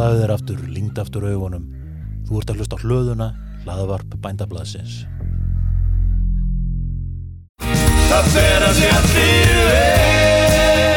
[0.00, 1.64] Slaðu þér aftur, lingd aftur augunum.
[2.24, 3.26] Þú ert að hlusta á hlöðuna,
[3.66, 5.02] hlaðavarp bændablaðsins.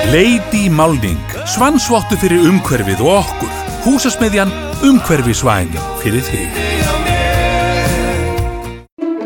[0.08, 3.52] Lady Málning, svansvottu fyrir umhverfið og okkur.
[3.84, 4.56] Húsasmiðjan
[4.88, 6.64] Umhverfisvæn fyrir þig.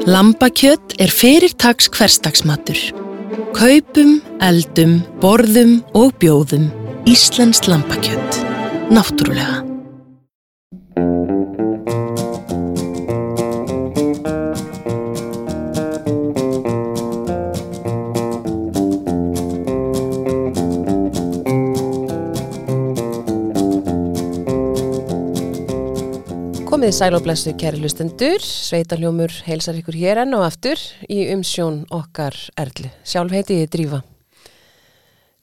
[0.10, 2.82] Lambakjött er fyrirtaks hverstagsmatur.
[3.54, 6.72] Kaupum, eldum, borðum og bjóðum
[7.06, 8.42] Íslensk lambakjött.
[8.90, 9.67] Náttúrulega.
[26.88, 30.80] Komið sæl og blessu kæri lustendur, sveitaljómur heilsar ykkur hér enn og aftur
[31.12, 32.88] í umsjón okkar Erlu.
[33.04, 34.00] Sjálf heiti ég Drífa.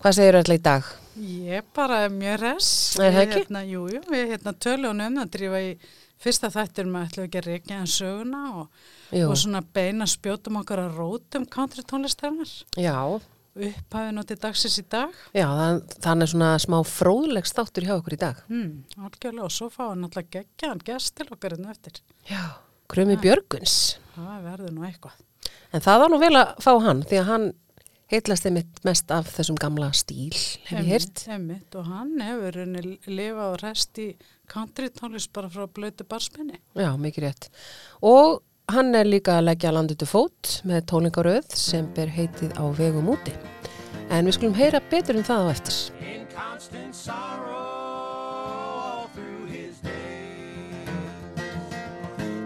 [0.00, 0.88] Hvað segir Erla í dag?
[1.20, 2.70] Ég bara er mjög res.
[2.96, 3.42] Er það ekki?
[3.42, 5.68] Hérna, jú, jú, við hérna tölum um að drífa í
[6.24, 8.82] fyrsta þættir með ætlum ekki að reykja en söguna og,
[9.20, 12.56] og svona beina spjótum okkar að rótum country tónlistarinnar.
[12.72, 12.96] já,
[13.54, 15.12] Upphafið notið dagsins í dag.
[15.30, 15.46] já,
[16.02, 18.40] þannig svona smá fróðleg státtur hjá okkur í dag.
[18.48, 22.00] Hmm, algjörlega og svo fáum við náttúrulega geggjaðan gest til okkar hérna eftir.
[22.26, 22.42] Já,
[22.90, 23.76] Krumi Björguns.
[24.16, 25.20] Það verður nú eitthvað.
[25.74, 27.46] En það var nú vel að fá hann því að hann
[28.12, 30.34] heitlast einmitt mest af þessum gamla stíl,
[30.68, 31.22] hef ég heyrt.
[31.34, 32.58] Emmitt og hann hefur
[33.06, 34.08] lifað og rest í
[34.50, 36.60] country tónlist bara frá blötu barspenni.
[36.74, 37.48] Já, mikið rétt.
[38.02, 42.64] Og hann er líka að leggja landið til fót með tólingaröð sem ber heitið á
[42.78, 43.34] vegum úti.
[44.10, 45.76] En við skulum heyra betur um það á eftir.
[46.00, 50.68] in constant sorrow all through his day.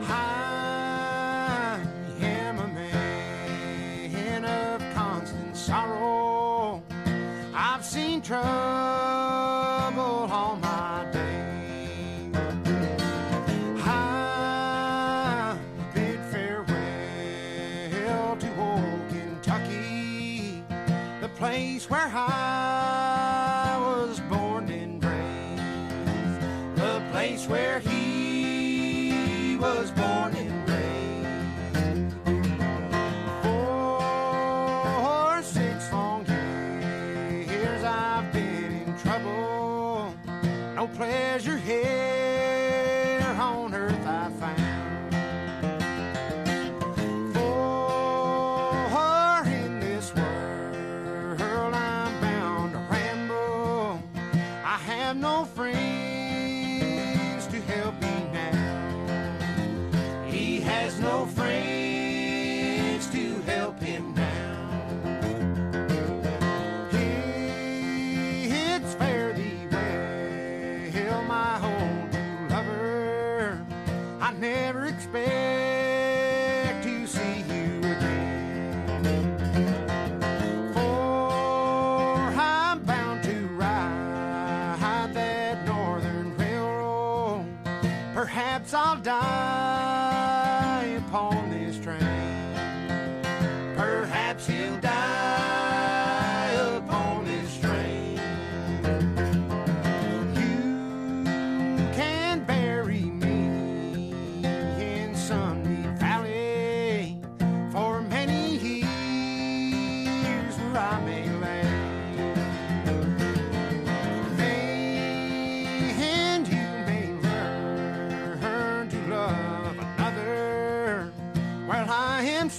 [0.09, 1.81] I
[2.21, 6.83] am a man of constant sorrow.
[7.55, 8.58] I've seen trouble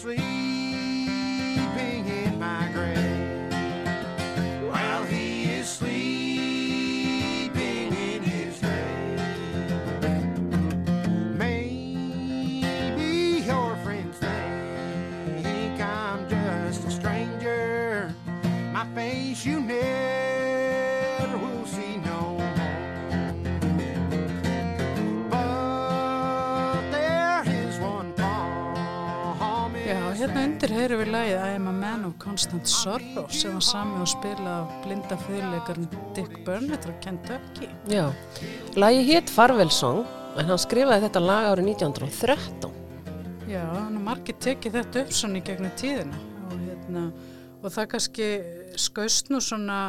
[0.05, 0.38] I
[30.59, 34.09] undir heyrum við lagið I am a man of constant sorrow sem var sami og
[34.11, 35.85] spila af blinda fyrirleikarinn
[36.17, 37.69] Dick Burnett frá Kentucky.
[37.87, 38.09] Já,
[38.75, 40.01] lagi hétt Farvel Song
[40.35, 42.73] en hann skrifaði þetta lag árið 1913.
[43.47, 46.19] Já, hann har margir tekið þetta upp svona í gegnum tíðina
[46.49, 47.05] og, hérna,
[47.61, 48.29] og það kannski
[48.89, 49.79] skaust nú svona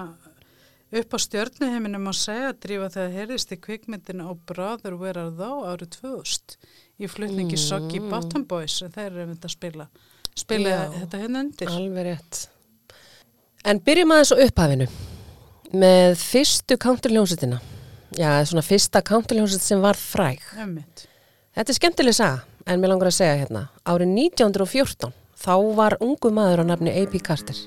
[1.00, 5.34] upp á stjörnuheiminum að segja að drífa þegar heyrðist í kvikmyndin á Brother Where Are
[5.34, 6.56] Thou árið 2000
[7.02, 7.64] í flutningi mm.
[7.66, 9.90] Soggy Bottom Boys þeir eru einmitt að spila
[10.40, 10.80] spila Já.
[10.98, 12.44] þetta hérna undir Alveg rétt.
[13.64, 14.88] En byrjum aðeins á upphafinu
[15.70, 17.60] með fyrstu counterljónsettina
[18.18, 20.42] Já, svona fyrsta countryhljómsveit sem var fræg.
[20.58, 21.04] Einmitt.
[21.54, 23.62] Þetta er skemmtileg saga, en mér langar að segja hérna.
[23.86, 27.20] Árið 1914, þá var ungu maður á nafni A.P.
[27.22, 27.60] Carter.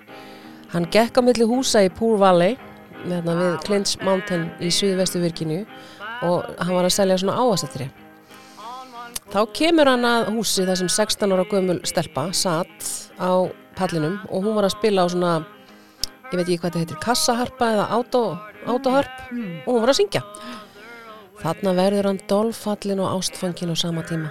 [0.74, 2.58] Hann gekk á milli húsa í Poor Valley,
[3.06, 5.64] hérna við Clinch Mountain í suðvestu Virginíu
[6.24, 7.88] og hann var að selja svona áastatri.
[9.33, 14.44] Þá kemur hann að húsi þar sem 16 ára gömul stelpa satt á pallinum og
[14.45, 15.31] hún var að spila á svona,
[16.30, 18.21] ég veit ekki hvað þetta heitir, kassaharpa eða auto,
[18.69, 20.21] autoharp og hún var að syngja.
[21.41, 24.30] Þarna verður hann dolfallin og ástfangin á sama tíma.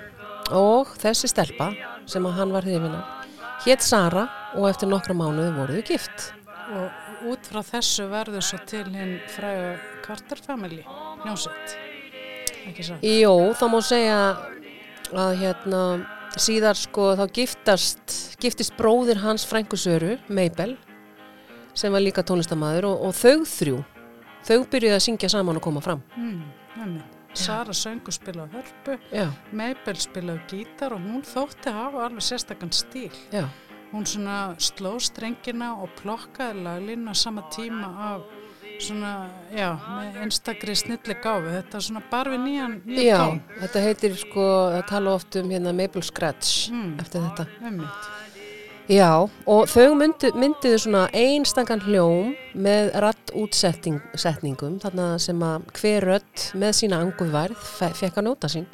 [0.55, 1.73] Og þessi stelpa
[2.07, 3.27] sem að hann var hrifin af,
[3.67, 6.31] hétt Sara og eftir nokkra mánuði voruðu gift.
[6.79, 9.75] Og út frá þessu verður svo til hinn fræga
[10.07, 10.87] Carter Family,
[11.27, 11.75] njósett.
[12.71, 13.03] Ekki svo?
[13.03, 14.52] Jó, þá má segja að
[15.13, 16.07] hérna
[16.41, 20.77] síðar sko þá giftast, giftist bróðir hans frænkusöru, Mabel,
[21.75, 23.81] sem var líka tónlistamæður og, og þau þrjú,
[24.49, 26.03] þau byrjuði að syngja saman og koma fram.
[26.17, 27.01] Mm.
[27.35, 33.13] Sara söngu spila hörpu, Já, Mabel spila gítar og hún þótti hafa alveg sérstakann stíl.
[33.33, 33.47] já,
[33.93, 38.23] Hún svona sló strengina og plokkaði laglínu á sama tíma af
[38.81, 41.53] svona, já, með einstakri snilli gáfi.
[41.59, 43.41] Þetta er svona bara við nýjan, nýjan já, tón.
[43.61, 44.47] þetta heitir sko,
[44.77, 46.99] það tala oft um hérna Mabel Scratch Mm.
[47.01, 47.47] eftir þetta.
[47.65, 48.11] Einmitt.
[48.91, 49.13] Já,
[49.47, 56.49] og þau myndu, mynduðu svona einstangan hljóm með ratt útsetningum, þarna sem að hver rödd
[56.59, 58.67] með sína anguðværð fe- fekk að njóta sín.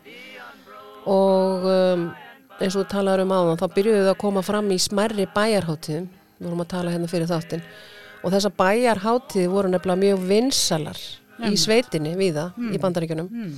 [1.09, 2.09] Og um,
[2.61, 6.09] eins og þú talaður um áðan, þá byrjuðu þau að koma fram í smerri bæjarháttíðum,
[6.39, 7.63] við vorum að tala hérna fyrir þáttinn,
[8.23, 10.99] og þessar bæjarháttíði voru nefnilega mjög vinsalar
[11.49, 13.53] í sveitinni viða í bandaríkjunum, Mm.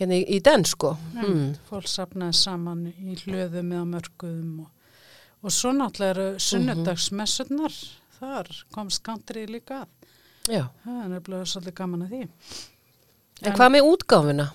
[0.00, 0.96] hérna í, í den sko.
[1.14, 1.54] Mm.
[1.68, 4.70] Fólk sapnaði saman í hlöðum eða mörguðum og,
[5.42, 7.72] og svo náttúrulega eru sunnudagsmessurnar,
[8.20, 9.86] þar komst country líka.
[10.48, 12.28] Já, Það er nefnilega svolítið gaman að því.
[13.42, 14.46] en hvað með útgáfuna?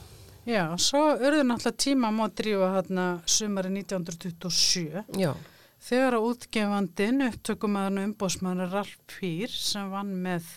[0.46, 5.34] Já, svo urðu náttúrulega tíma má drífa hérna sumari 1927 Já,
[5.86, 10.48] þegar að útgefandin upptökumæðan umbósmaður Ralf Pýr sem vann með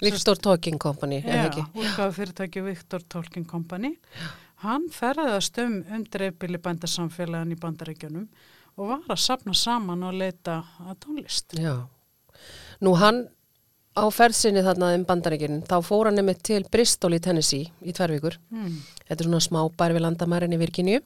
[0.00, 3.98] Victor Talking Company, útgáfa fyrirtæki Victor Tolkien Company
[4.64, 8.26] hann ferðast um um dreifbili bændasamfélagin í bandaríkjunum
[8.76, 11.56] og var að sapna saman og leita að tónlist.
[11.58, 11.74] Já.
[12.80, 13.26] Nú hann
[13.96, 18.14] á ferðsinni þarna um bandaríkinin, þá fór hann nefnir til Bristol í Tennessee í tvær
[18.14, 18.38] vikur.
[18.52, 18.78] Mm.
[19.08, 21.02] Þetta er svona smá bær við landamærin í Virginíu.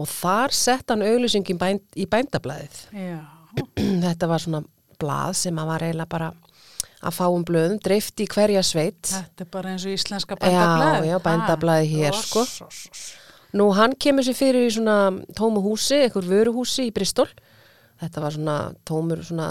[0.00, 2.78] Og þar sett hann auglýsing í, bænd, í bændablaðið.
[2.96, 3.18] Já,
[4.06, 4.62] Þetta var svona
[5.02, 6.30] blað sem að var eiginlega bara
[7.02, 9.08] að fá um blöðum, dreift í hverja sveit.
[9.10, 11.08] þetta er bara eins og íslenska Já, bændablaði.
[11.10, 12.44] já, bændablaðið hér, sko.
[13.58, 14.94] Nú hann kemur sér fyrir í svona
[15.36, 17.26] tómu húsi, einhver vöruhúsi í Bristol.
[18.00, 18.54] Þetta var svona
[18.88, 19.48] tómur svona,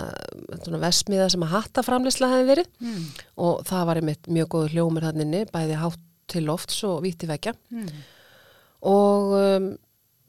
[0.63, 3.05] svona vesmiða sem að hattaframlisla hefði verið Mm.
[3.37, 6.01] og það var einmitt mjög góður hljómur þannig inni, bæði hátt
[6.31, 7.53] til lofts og víti vekja.
[7.69, 7.87] Mm.
[8.89, 9.69] Og um,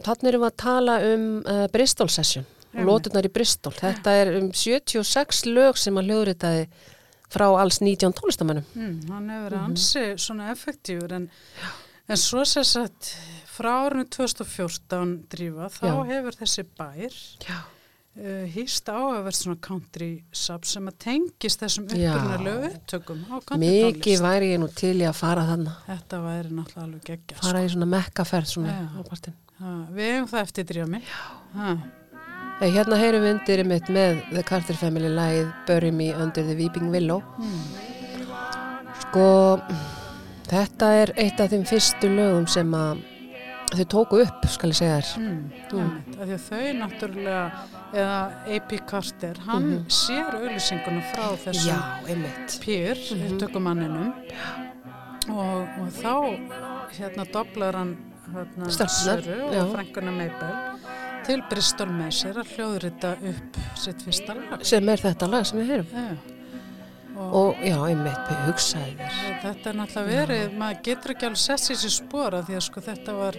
[0.07, 3.73] þannig erum við að tala um uh, Bristol Session og lóturnar í Bristol.
[3.77, 6.67] Þetta er um 76 lög sem að hljóðritaði
[7.33, 8.65] frá alls 19 tónlistamannum.
[8.77, 9.65] Mm, hann hefur Mhm.
[9.71, 11.31] ansi svona effektífur en,
[12.09, 13.15] en svo sér sagt
[13.53, 15.95] frá árinu 2014 drífa þá Já.
[16.15, 17.15] hefur þessi bær
[17.53, 22.13] uh, hýst á að vera svona country sub sem að tengist þessum Já.
[22.17, 24.25] upprunalegu upptökum á country Mikið tónlist.
[24.27, 25.77] væri ég nú til í að fara þannig.
[25.89, 27.41] Þetta væri náttúrulega alveg geggja.
[27.43, 28.85] Fara í svona mekkaferð svona Já.
[28.97, 29.35] á partinn.
[29.93, 30.85] Við hefum það eftir.
[31.57, 31.75] Ha,
[32.63, 36.55] Hey, hérna heyrum við undir mitt með The Carter Family lagið Bury Me Under the
[36.55, 37.23] Weeping Willow.
[39.01, 39.25] Sko,
[40.47, 43.01] þetta er eitt af þeim fyrstu lögum sem að
[43.73, 45.11] þau tóku upp, skal ég segja þér.
[45.25, 45.41] mm,
[45.73, 45.91] mm.
[46.23, 47.43] Að þau náttúrulega
[47.97, 48.21] eða
[48.59, 48.79] A.P.
[48.93, 52.25] Carter, hann sér auðlýsinguna frá þessum.
[52.63, 54.15] Pyr, upptökumanninum
[55.33, 56.15] og, og þá
[56.95, 57.97] hérna doblar hann
[58.37, 58.69] hérna,
[59.53, 59.63] já.
[59.63, 60.53] og Frankuna Meibel
[61.27, 65.61] til Bristol með sér að hljóðrita upp sitt fyrsta lag Sem er þetta lag sem
[65.63, 65.93] við heyrum.
[65.93, 66.17] Já.
[67.17, 69.37] og, Og já, einmitt, við hugsaði þér.
[69.43, 72.81] þetta er náttúrulega verið maður getur ekki alveg sett sér sér spora því að sko
[72.89, 73.39] þetta var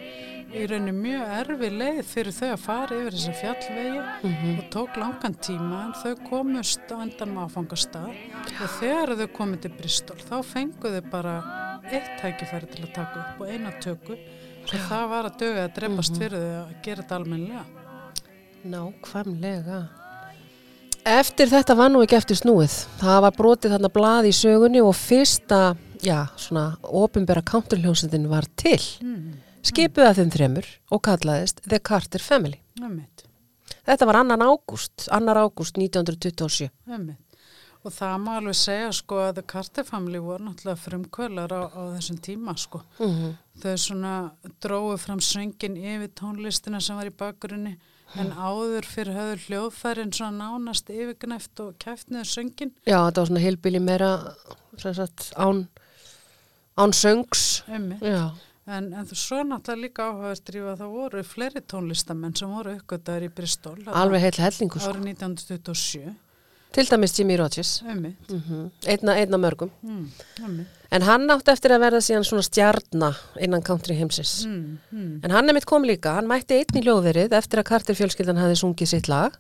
[0.54, 4.60] í rauninni mjög erfi leið fyrir þau að fara yfir þessa fjallvegi Mhm.
[4.60, 8.14] og tók langan tíma en þau komust á endanum áfangastað
[8.62, 11.36] og þegar þau komið til Bristol þá fenguðu bara
[11.90, 14.16] eitt tækifæri til að taka upp og eina tökku
[14.68, 17.66] svo það var að döga að drefast fyrir þau að gera þetta almennilega
[18.64, 19.80] Nákvæmlega.
[21.04, 22.76] Eftir þetta var nú ekki eftir snúið.
[23.02, 25.58] Það var brotið þarna blað í sögunni og fyrsta,
[26.00, 28.80] já, svona, ofinbera counterhljómsveitin var til.
[29.04, 29.34] mm.
[29.64, 32.60] Skipuð að þeim þremur og kallaðist The Carter Family.
[32.84, 33.28] Ömmit,
[33.84, 36.70] Þetta var annan ágúst, annar ágúst 1927.
[36.88, 37.20] ömmit
[37.84, 39.42] og það má alveg segja sko að
[39.86, 42.82] Family voru náttúrulega frumkvölar á, á þessum tíma sko.
[43.00, 43.34] Mhm.
[43.60, 47.78] Þau svona dróðu fram söngin yfir tónlistina sem var í bakgrunni
[48.16, 52.74] en áður fyrir höfður hljóðfærin svona nánast yfirgnæft og kæft niður söngin.
[52.86, 54.10] Já, þetta var svona heilbíli meira
[54.78, 55.68] sagt, án,
[56.78, 57.64] án söngs.
[58.66, 63.32] En, en svo náttúrulega líka áhugavert drífa það voru fleiri tónlistamenn sem voru uppgötaður í
[63.36, 64.94] Bristol alveg heil hellingu sko.
[64.94, 66.14] árið 1927.
[66.74, 67.84] Til dæmis Jimmy Rogers.
[67.86, 69.70] Mm einna, einna mörgum.
[69.82, 70.66] Mm.
[70.92, 73.12] En hann átti eftir að verða síðan svona stjarna
[73.42, 74.46] innan country heimsins.
[74.46, 75.22] Mm.
[75.24, 78.42] En hann er mitt kom líka, hann mætti einn í hljóðverið eftir að Carter fjölskyldan
[78.42, 79.38] hafði sungið sitt lag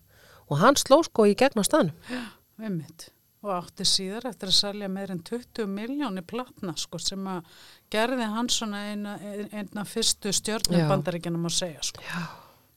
[0.50, 2.16] og hann sló sko í gegn á staðnum.
[2.62, 3.10] Ummitt.
[3.44, 7.50] Og átti síðar eftir að selja meir en 20 miljóni platna sko sem að
[7.92, 9.18] gerði hann svona eina,
[9.52, 10.88] eina fyrstu stjörnum Já.
[10.88, 12.06] bandaríkjanum að segja sko.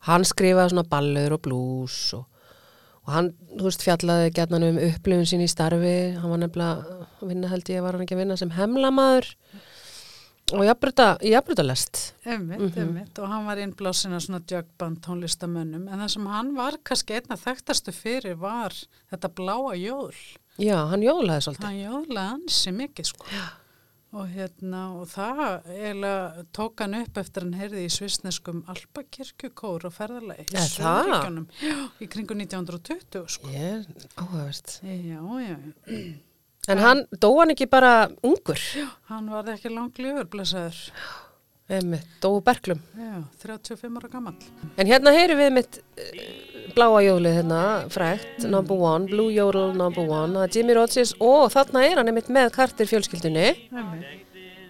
[0.09, 2.27] Hann skrifaði svona ballur og blues og,
[3.07, 7.29] og hann, þú veist, fjallaði gætnan um upplifun sín í starfi, hann var nefnilega að
[7.31, 9.29] vinna held ég, var hann ekki að vinna sem hemlamaður
[10.55, 12.01] og jafnbruta, jafnbrutalest.
[12.27, 12.83] Ummitt, Mhm.
[12.89, 13.19] ummitt.
[13.19, 17.37] Og hann var innblásin að svona jögband tónlistamönnum en það sem hann var kannski einna
[17.37, 18.71] þekktastu fyrir var
[19.11, 20.13] þetta bláa jól.
[20.59, 21.65] Já, hann jólaði svolítið.
[21.65, 23.27] Hann jólaði ansi mikið sko.
[24.15, 29.99] Og hérna, og það eiginlega tók hann upp eftir hann heyrði í svisneskum Alpakirkjukór og.
[30.47, 31.11] Er það?
[31.61, 33.51] Já, í kringu 1920 sko.
[33.51, 34.79] Ég er áhugavert.
[34.87, 35.59] Já, já, já.
[36.71, 38.63] En hann, dó hann ekki bara ungur?
[39.11, 40.81] Hann var ekki langlífur, blessaður.
[41.67, 42.79] Einmitt, dó úr berklum.
[42.95, 44.35] Já, 35 ára gammal.
[44.79, 46.21] En hérna heyrum við mitt uh,
[46.77, 47.61] bláa jólið hérna,
[47.93, 52.11] frækt, number one, Blue Jodel number one, það er Jimmy Rogers og þarna er hann
[52.13, 53.49] einmitt með Carter fjölskyldunni.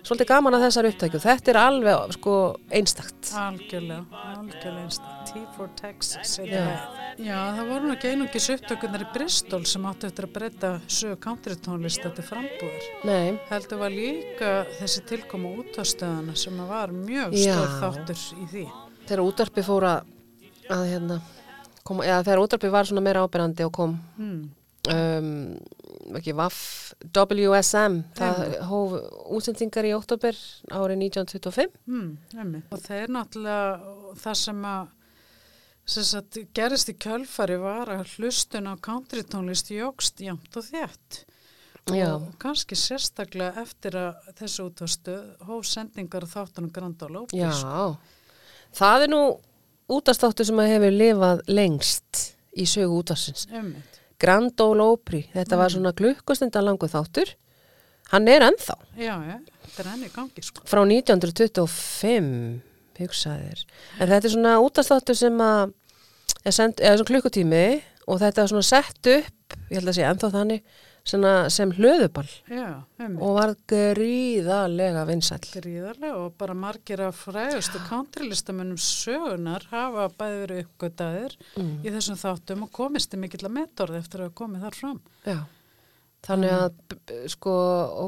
[0.06, 1.18] Svolítið gaman að þessar upptækju.
[1.18, 2.34] Þetta er alveg sko
[2.78, 3.32] einstakt.
[3.42, 4.04] Algjörlega,
[4.36, 5.25] algjörlega einstaklega.
[5.32, 6.36] T for Texas.
[6.38, 6.60] er Já.
[6.62, 7.00] það.
[7.26, 11.56] Já, það voru ekki einungis upptökunar í Bristol sem áttu eftir að breyta sögu country
[11.58, 12.86] tónlist þetta frambúður.
[13.08, 18.64] Nei, Heldur var líka þessi tilkoma útastöðana sem var mjög stór þáttur í því.
[19.08, 20.12] þegar útvarpi fór að,
[20.70, 21.18] að hérna,
[21.88, 24.50] koma, eða þegar útvarpi var svona meira ábyrrandi og kom Hmm.
[24.90, 25.31] um,
[26.16, 26.59] ekki VAF,
[27.14, 28.93] WSM, það hóf
[29.38, 30.37] útsendingar í oktober
[30.71, 31.73] árið 1925.
[31.87, 32.69] Hmm, einmitt.
[32.71, 34.93] og þeir náttúrulega það sem að
[35.87, 41.25] sem sagt, gerist í kjölfari var að hlustun á country tónlist jógst jamt og þétt.
[41.95, 42.16] Já.
[42.16, 45.12] og kannski sérstaklega eftir að þessu útvastu
[45.47, 47.99] hóf sendingar þáttunum Grand Ole Opry, Já, sko.
[48.75, 49.21] það er nú
[49.93, 52.23] útastáttur sem að hefur lifað lengst
[52.57, 53.47] í sögu útastins.
[54.19, 57.35] Grand Ole Opry, þetta var svona klukkustundar langu þáttur.
[58.12, 60.62] Hann er ennþá Já, já, þetta er enn í gangi sko.
[60.64, 62.61] frá 1925,
[63.00, 63.64] hugsaðir.
[64.00, 65.73] En þetta er svona útastáttur sem að
[66.47, 67.64] er send, eða svona klukkutími
[68.07, 70.62] og þetta er svona sett upp, ég held að sé ennþá þannig,
[71.06, 72.82] sem hlöðuball Já,
[73.22, 75.44] og var gríðarlega vinsæll.
[75.54, 81.76] Gríðarlega og bara margir af frægustu countrylistamönnum sögunar hafa bæði verið uppgötaðir Mm.
[81.86, 85.00] í þessum þáttum og komist í mikill að metorði eftir að komið þar fram.
[85.26, 85.38] Já,
[86.26, 87.54] þannig að b- sko,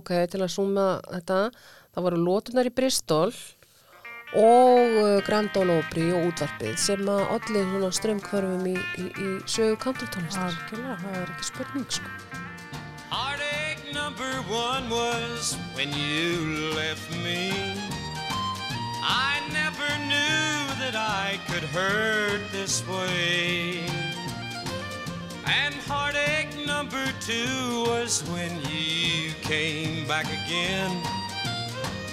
[0.00, 1.38] ok, til að súma þetta,
[1.94, 3.30] það voru lótunar í Bristol
[4.36, 9.78] og uh, Grand Ole Opry og útvarpið sem að allir strömmkvörfum í, í, í sögu
[9.86, 10.50] countrytónlistar.
[10.50, 12.10] Algjörlega, það er ekki spurning sko.
[14.46, 17.52] One was when you left me.
[19.02, 23.80] I never knew that I could hurt this way.
[25.44, 30.96] And heartache number two was when you came back again.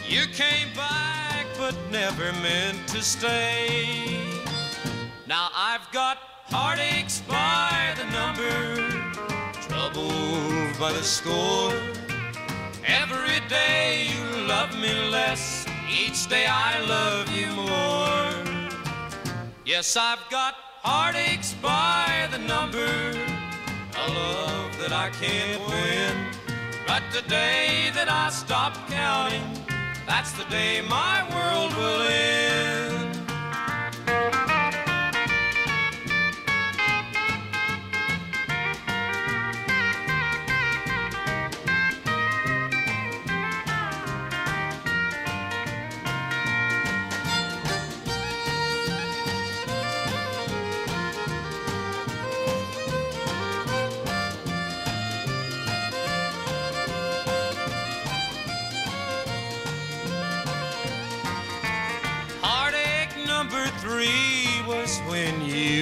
[0.07, 4.19] You came back but never meant to stay.
[5.27, 9.13] Now I've got heartaches by the number,
[9.67, 12.04] troubles by the score.
[12.87, 18.31] Every day you love me less, each day I love you more.
[19.65, 26.15] Yes, I've got heartaches by the number, a love that I can't win.
[26.85, 29.41] But the day that I stop counting,
[30.05, 32.94] that's the day my world will end.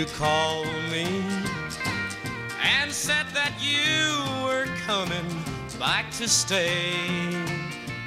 [0.03, 1.05] You called me
[2.61, 5.29] and said that you were coming
[5.79, 6.91] back to stay.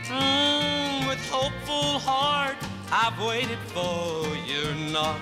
[0.09, 2.57] Mm, with hopeful heart,
[2.93, 5.21] I've waited for your knock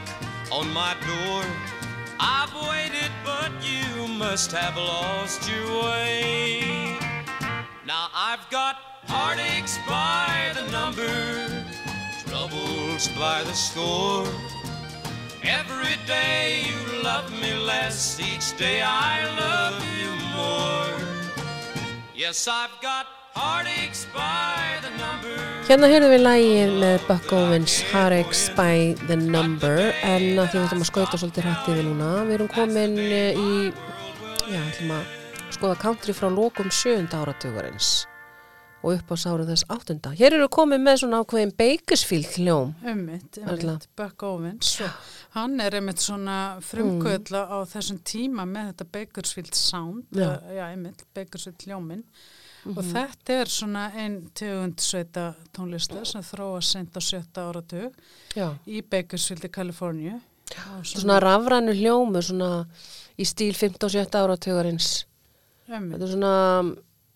[0.51, 1.45] on my door.
[2.19, 6.97] I've waited, but you must have lost your way.
[7.87, 8.77] Now I've got
[9.07, 11.67] heartaches by the number,
[12.27, 14.27] troubles by the score.
[15.45, 20.97] Every day you love me less, each day I love you more.
[22.17, 23.05] Yes, I've got
[23.37, 25.37] heartaches by the number.
[25.69, 30.87] Hérna heyrðum við lægið með Buck Owens Heartaches by the Number en því við ætlum
[30.87, 33.53] að skauta svolítið hrætt yfir núna við erum komin eh, í
[34.49, 35.15] já, ætlum að
[35.59, 37.93] skoða country frá lokum sjöunda áratugurins
[38.85, 40.13] og upp á sáru þess áttunda.
[40.17, 44.75] Hér eru komin með svona ákveðin Bakersfield hljóm Ummitt, ummitt, Buck Owens
[45.35, 50.29] hann er einmitt svona frumkvöðla á þessum tíma með þetta Bakersfield Sound, Já.
[50.31, 52.05] já, já einmitt, Bakersfield hljóminn.
[52.65, 57.93] Og þetta er svona einn tegund sveita tónlista sem þróa sent á sjötta áratug
[58.39, 60.15] Já, í Bakersfield í Kaliforníu.
[60.79, 62.65] Og svona rafrænu hljómu svona
[63.21, 64.89] í stíl 15 og 17 áratugurins
[65.69, 66.33] ummitt, Þetta er svona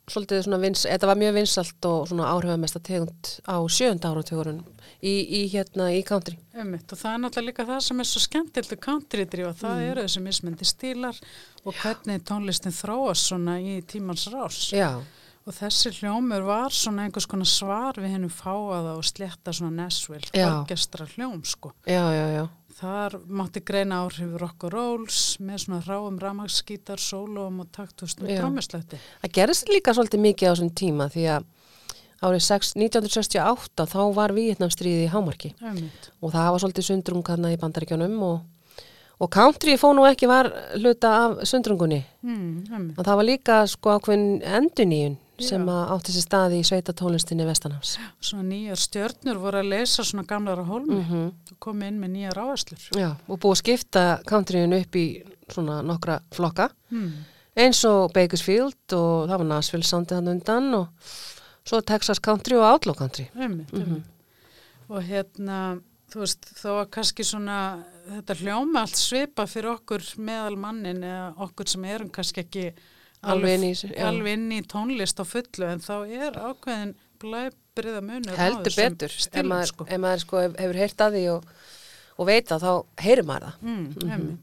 [0.09, 4.63] svolítið svona vins, þetta var mjög vinsalt og svona áhrifamesta tegund á sjönda áratugurinn
[5.03, 5.13] í,
[5.43, 6.39] í hérna í country.
[6.59, 9.77] ummitt og það er náttúrulega líka það sem er svo skemmtilegt við country drífa, það
[9.79, 9.91] Mm.
[9.91, 11.21] eru þessi mismyndi stílar
[11.65, 15.01] og hvernig tónlistin þróast svona í tímans rás Já,
[15.49, 20.29] Og þessi hljómur var svona einhvers konar svar við hennum fáaða og slétta svona Nashville,
[20.35, 21.73] orkestra hljóm sko.
[21.87, 22.49] já, já, já.
[22.79, 28.43] Þar mátti greina áhrif rock og rolls með svona ráum ramagsskítar, sólóm og taktustum Já.
[28.43, 28.99] trámuslætti.
[29.25, 31.45] Það gerist líka svolítið mikið á þessum tíma því að
[32.23, 36.11] árið sex- 1968 þá var Vietnamstríði í Hámarki Ömmit.
[36.23, 38.41] og það var svolítið sundrung hérna í bandaríkjunum og,
[39.21, 43.93] og country fó nú ekki var hluta af sundrungunni Mm, og það var líka sko
[43.99, 47.93] ákveðin enduníun sem átti sér staði í sveita tónlistinni Vestanhafs.
[48.21, 52.41] Svona nýjar stjörnur voru að lesa svona gamlara hólmi Mm og komi inn með nýjar
[52.43, 52.89] áherslur.
[52.99, 57.13] Já, og búið að skipta countryinu upp í svona nokkra flokka Mm.
[57.57, 60.89] eins og Bakersfield og það var Nashville soundið hann undan og
[61.69, 63.29] svo Texas country og Outlaw country.
[63.37, 63.83] Ömmit, Mhm.
[63.83, 64.03] ömmit.
[64.89, 70.57] Og hérna, þú veist, þó að kannski svona þetta hljóma allt svipa fyrir okkur meðal
[70.57, 72.73] mannin eða okkur sem erum kannski ekki
[73.23, 78.37] Alveg inn í alveg inn í tónlist á fullu en þá er ákveðin blæbriða munur
[78.39, 79.87] Heldur betur, ef maður, sko.
[79.91, 81.45] ef maður sko hef- hefur heyrt að því og,
[82.19, 83.59] og veit það, þá heyrir maður það.
[83.63, 84.39] Mm, Mhm.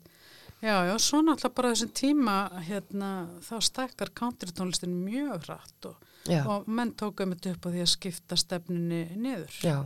[0.62, 2.36] Já, já, svo náttúrulega bara þessum tíma
[2.68, 5.96] hérna, þá stækkar country tónlistin mjög hratt og,
[6.30, 9.52] Já, og menn tókum þetta upp á því að skipta stefnunni niður.
[9.64, 9.78] já.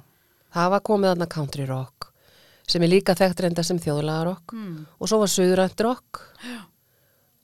[0.54, 2.06] Það var komið þarna country rock
[2.70, 6.22] sem er líka þekkt reynda sem þjóðlega rock Mm, og svo var suðrænt rock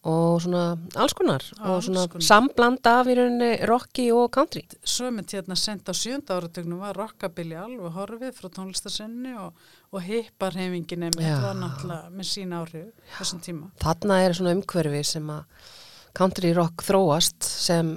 [0.05, 0.63] og svona
[1.01, 2.25] alls konar og Alls svona konar.
[2.27, 4.61] samblanda af í rauninni rocki og country.
[4.85, 9.53] Svo mynd hérna sent á sjönda áratugnum var rockabilly alveg horfið frá tónlistasenni og,
[9.91, 11.39] og hipparhefingin einmitt Já.
[11.41, 13.71] var náttúrulega með sín áhrif þessum tíma.
[13.81, 15.73] Þarna er svona umhverfi sem að
[16.13, 17.95] country rock þróast sem,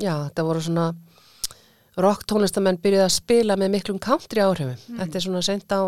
[0.00, 0.90] já, þetta voru svona
[2.00, 4.78] rock tónlistamenn byrjuði að spila með miklum country áhrifum.
[4.98, 5.80] Þetta er svona sent á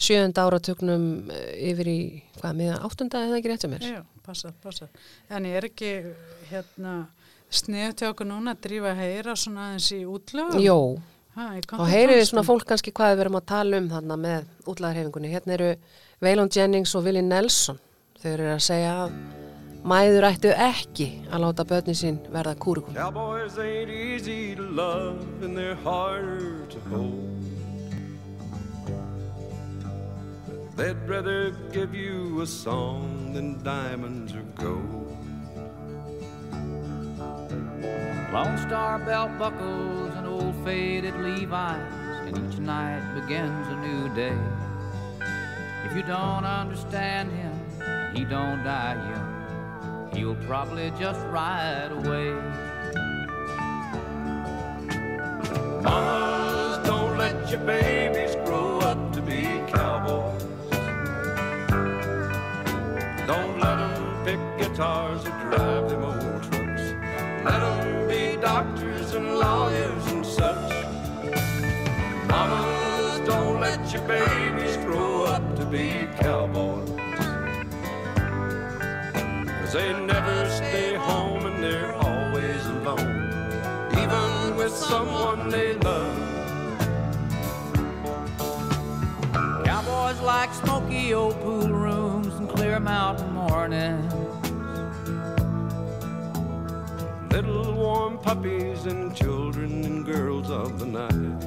[0.00, 2.00] sjöunda áratugnum eh, yfir í,
[2.40, 3.86] hvað, miðan áttunda eða ekki rétt sem er?
[3.98, 4.92] Já, passar, passar.
[5.28, 5.90] En ég er ekki
[6.50, 6.94] hérna
[8.08, 10.62] okkur núna að drífa að heyra svona aðeins í útlögum.
[10.62, 10.78] Jó,
[11.36, 11.66] við
[12.14, 12.30] tónlistinni.
[12.30, 15.34] svona fólk kannski hvað við erum að tala um þarna með útlæðarhefingunni.
[15.34, 15.70] Hérna eru
[16.24, 17.80] Waylon Jennings og Willie Nelson.
[18.20, 19.14] Þau eru að segja að
[19.84, 22.94] mæður ættu ekki að láta börnin sín verða kúrikul.
[22.94, 27.40] Cowboys ain't easy to love and they're harder to hold.
[30.76, 35.00] They'd rather give you a song than diamonds or gold.
[38.32, 41.92] Lone Star belt buckles and old faded Levi's,
[42.26, 44.38] and each night begins a new day.
[45.84, 47.52] If you don't understand him,
[48.14, 49.29] he don't die young.
[50.20, 52.34] He'll probably just ride away.
[55.82, 60.42] Mamas, don't let your babies grow up to be cowboys.
[63.26, 66.92] Don't let them pick guitars or drive them old trucks.
[67.42, 70.84] Let them be doctors and lawyers and such.
[72.28, 75.99] Mamas, don't let your babies grow up to be
[79.70, 83.30] Cause they never stay home and they're always alone,
[83.92, 86.16] even with someone they love.
[89.64, 94.12] Cowboys like smoky old pool rooms and clear mountain mornings.
[97.30, 101.40] little warm puppies and children and girls of the night.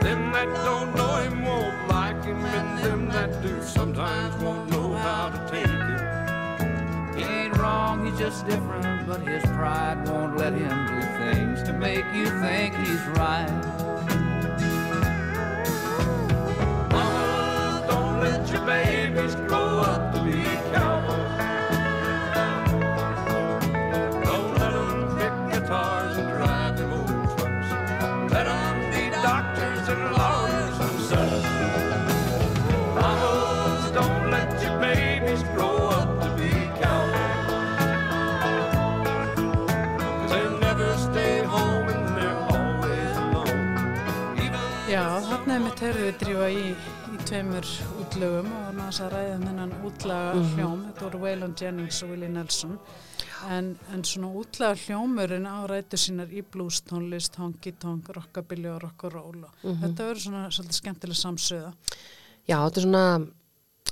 [0.00, 1.69] Them that don't know him won't
[2.52, 7.16] and them that do sometimes won't know how to take him.
[7.16, 11.72] He ain't wrong, he's just different, but his pride won't let him do things to
[11.72, 13.79] make you think he's right.
[45.50, 46.60] Þarna er mitt herrið drífa í,
[47.10, 47.66] í tveimur
[47.98, 52.28] útlögum og hann að ræða um þennan útlaga hljóm, þetta voru Waylon Jennings og Willie
[52.30, 52.76] Nelson.
[53.50, 58.78] En, en svona útlaga hljómurinn á rætu sínar í blues tónlist, honky tonk, rockabilly og
[58.84, 61.74] rock'n'roll og þetta verður svona svolítið skemmtileg samsöða.
[62.46, 63.04] Já, þetta er svona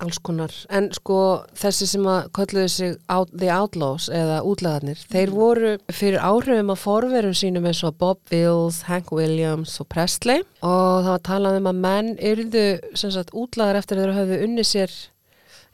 [0.04, 1.18] alls konar, en sko
[1.58, 6.82] þessi sem að kölluðu sig out, The Outlaws eða útlagarnir, þeir voru fyrir áhrifum af
[6.84, 11.70] forverum sínum eins og Bob Wills, Hank Williams og Presley og það var talað um
[11.72, 12.66] að menn yrðu
[12.98, 14.94] sem sagt útlagar eftir þeir höfðu unni sér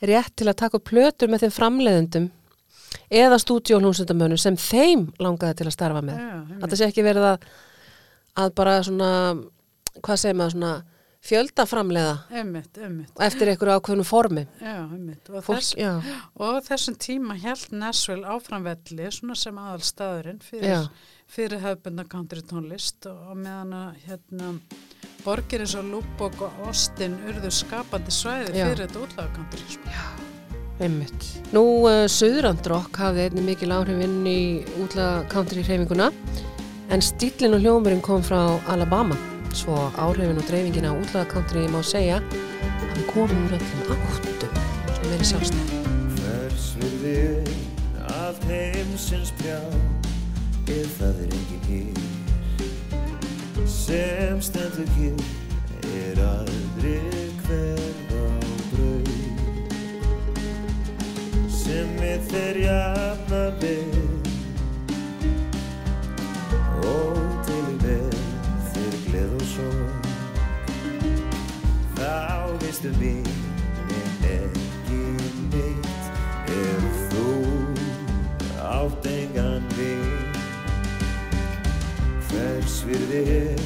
[0.04, 2.30] rétt til að taka plötur með þeim framleiðendum
[3.14, 6.18] eða stúdíólhúsundamönnum sem þeim langaði til að starfa með.
[6.18, 6.58] Já, einmitt.
[6.62, 7.46] Þetta sé ekki verið að,
[8.42, 9.10] að bara svona,
[10.00, 10.74] hvað segir maður, svona
[11.24, 14.44] fjöldaframleiða Einmitt, einmitt, eftir einhverju ákveðnu formi.
[14.60, 14.76] já.
[14.84, 20.88] Og, Fólk, þess, og þessum tíma held Nashville áframvelli svona sem aðal staðurinn fyrir,
[21.30, 24.52] fyrir hefðbundna country tónlist og, meðan að hérna,
[25.24, 28.68] borgir eins og Lúbok og Austin urðu skapandi svæði Já.
[28.68, 29.98] fyrir þetta útlaga country sko.
[30.84, 31.28] einmitt.
[31.54, 34.40] Nú, uh, Suðurandrokk hafði einnig mikil áhrif inn í
[34.82, 36.10] útlaga country hreyfinguna
[36.92, 39.16] en stílinn og hljómurinn kom frá Alabama
[39.54, 42.24] svo áhrifin og dreifingin á útlaga country má segja að
[42.94, 44.52] hann komið úr öllum áttum
[44.94, 45.68] sem verið sjálfstæð.
[46.18, 47.48] Hvers virði er
[48.18, 49.60] að heimsins brjá
[50.74, 51.98] ef það er engin hér
[53.68, 55.20] sem stendur hér
[55.94, 58.24] er aldrei hver á
[58.70, 59.04] brau
[61.52, 63.94] sem við þeir jafna við
[66.80, 68.13] og til með
[69.52, 70.06] sorg
[71.94, 72.14] þá
[72.62, 73.26] veistu mín
[73.88, 75.02] en ekki
[75.52, 76.04] neitt.
[76.54, 77.28] Ef þú
[78.68, 80.32] átt engan vin
[82.28, 83.62] hvers virði er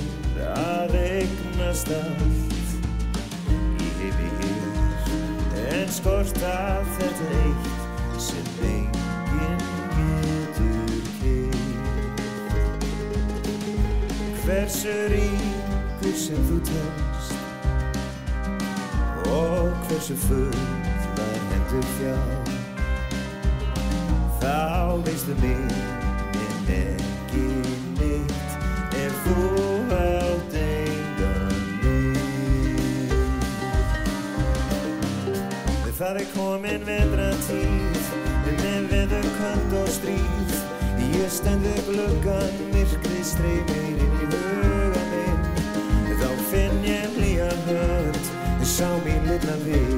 [0.54, 2.68] að eignast allt?
[3.82, 4.70] Í heimi hér
[5.78, 7.66] en skort af þetta eitt
[8.22, 9.62] sem enginn
[9.96, 11.78] getur keitt
[14.44, 14.98] hversu
[16.02, 17.32] ríkur sem þú telst
[19.26, 22.16] og hversu fullar hendur fjá
[24.38, 24.58] þá
[25.06, 25.72] veistu mig
[26.44, 27.46] en ekki
[27.98, 28.50] neitt
[28.94, 29.40] ef þú
[29.98, 33.12] átt engan neitt
[35.98, 38.04] það er komin vetra tíð
[38.62, 40.50] með veður köld og stríð.
[41.18, 44.67] Ég stend við gluggan myrkrið streymir inn í huga
[48.78, 49.88] sá mín litla við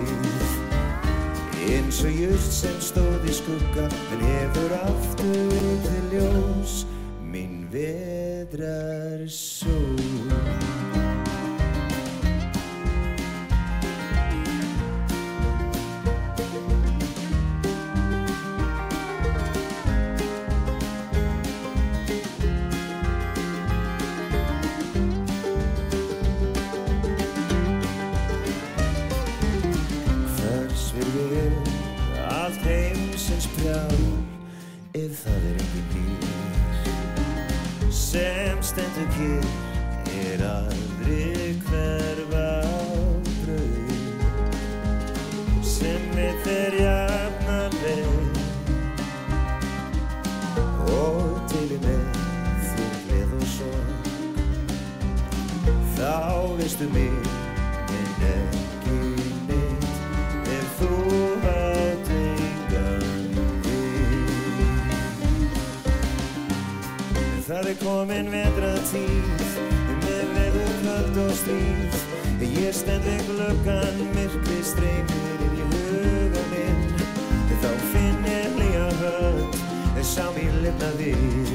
[1.68, 6.78] eins og just sem stóð í skugga en hefur aftur til ljós.
[7.20, 9.26] Mín vedrar
[68.00, 69.40] komin vetra tíð
[70.00, 71.96] með veður köld og stríð
[72.48, 76.78] ég stend við gluggan myrkri streymir inn í huga minn.
[77.60, 79.58] Þá finn ég hlýja hönd
[80.62, 81.52] lifna við.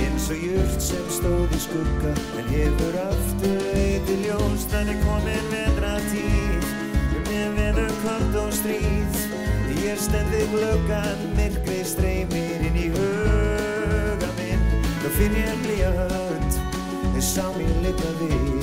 [0.00, 4.66] Eins og jurt sem stóð í skugga en hefur aftur eitthvað ljós.
[4.74, 6.68] Er komin vetra tíð
[7.30, 9.24] með veður kvöld og stríð.
[9.86, 13.19] Ég stend við glöggan myrkri streymir inn í huga
[15.00, 16.56] þá finn ég hlýja hönd
[17.14, 18.60] þið sá mér lifna við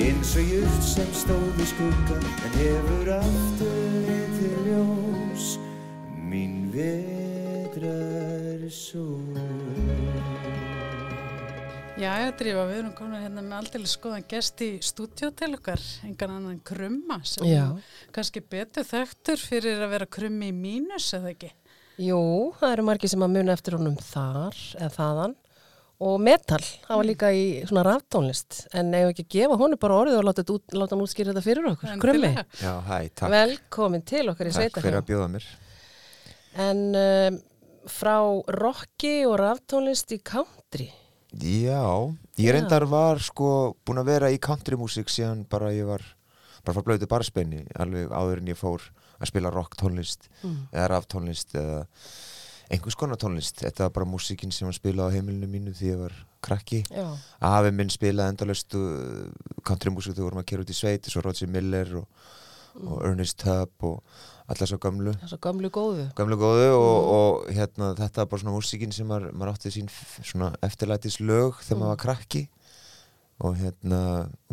[0.00, 5.50] eins og jurt sem stóð í skugga en hefur aftur eitthvað ljós
[6.30, 9.60] mín vetrar sól
[12.00, 15.82] Já, ég drífa, við erum komin hérna með aldrei skoðan gest í stúdíó til okkar,
[16.08, 17.66] engan annan krumma sem Já.
[17.76, 21.50] er kannski betur þekktur fyrir að vera krummi í mínus eða ekki.
[22.00, 22.20] Jú,
[22.60, 25.34] það eru margir sem að muna eftir honum þar eða þaðan.
[26.00, 28.62] Og metal, það var líka í svona raftónlist.
[28.72, 31.42] En ef ekki að gefa honum bara orðið og láta, út, láta hann útskýra þetta
[31.44, 31.90] fyrir okkur?
[32.00, 32.30] Krummi.
[32.56, 33.34] Já, hæ, takk.
[33.34, 35.48] velkomin til okkar í Takk fyrir að bjóða mér.
[36.64, 37.36] en um,
[37.92, 38.16] frá
[38.56, 40.88] rocki og raftónlist í country.
[41.36, 41.84] Já,
[42.40, 46.02] ég reyndar var sko búin að vera í countrymúsík síðan bara ég var
[46.64, 48.88] bara frá blöðu barspenni alveg áður en ég fór
[49.20, 50.28] að spila rock tónlist
[50.72, 51.84] eða raf tónlist eða
[52.70, 53.60] einhvers konar tónlist.
[53.64, 56.84] Þetta var bara músíkin sem var spilað á heimilinu mínu því ég var krakki.
[57.40, 58.76] Afi minn spilaði endalust
[59.66, 62.06] countrymúsík þegar vorum að kera út í sveit svo Roger Miller og,
[62.86, 63.98] og Ernest Tubb og
[64.50, 66.06] allar svo gamlu svo gamlu góðu.
[66.18, 69.90] Gamlu góðu og, og hérna, þetta var bara svona músíkin sem maður, maður átti sín
[70.62, 72.46] eftirlætis lög þegar maður var krakki.
[73.40, 74.00] Og hérna,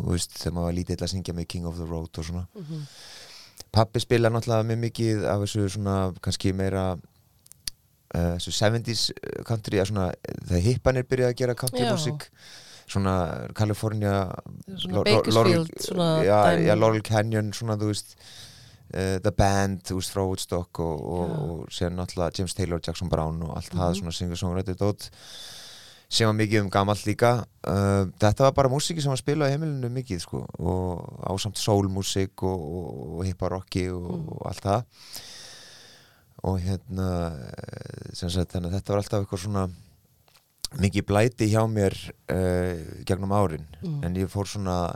[0.00, 2.46] veist, þegar maður var lítill að syngja með King of the Road og svona
[3.72, 9.02] Pappi spila náttúrulega mjög mikið af þessu svona kannski meira uh, þessu 70s
[9.48, 10.06] country að svona,
[10.48, 12.28] þegar hippanir byrjaði að gera country músík
[12.88, 13.14] svona
[13.54, 14.14] California
[14.80, 15.74] Svona Bakersfield,
[16.80, 21.68] Laurel- Canyon svona þú veist uh, The Band, þú veist, frá Woodstock og, og, og
[21.74, 23.82] síðan náttúrulega James Taylor, Jackson Brown og allt Mhm.
[23.82, 25.10] það svona singer-songwriter dót
[26.08, 27.30] sem var mikið um gamalt líka
[27.68, 32.44] uh, þetta var bara músíki sem var spilað í heimilinu mikið sko og ásamt soulmúsík
[32.48, 34.30] og, og, og hipparocki og, Mm.
[34.32, 34.80] og allt það
[36.48, 39.64] og hérna eh, sagt þannig þetta var alltaf eitthvað svona
[40.78, 41.96] mikið blæti hjá mér
[42.30, 44.00] uh, gegnum árin Mm.
[44.04, 44.94] en ég fór svona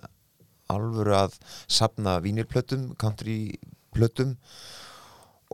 [0.72, 1.34] alvöru að
[1.68, 4.36] sapna vínirplötum, countryplötum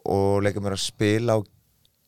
[0.07, 1.41] og leika mér að spila á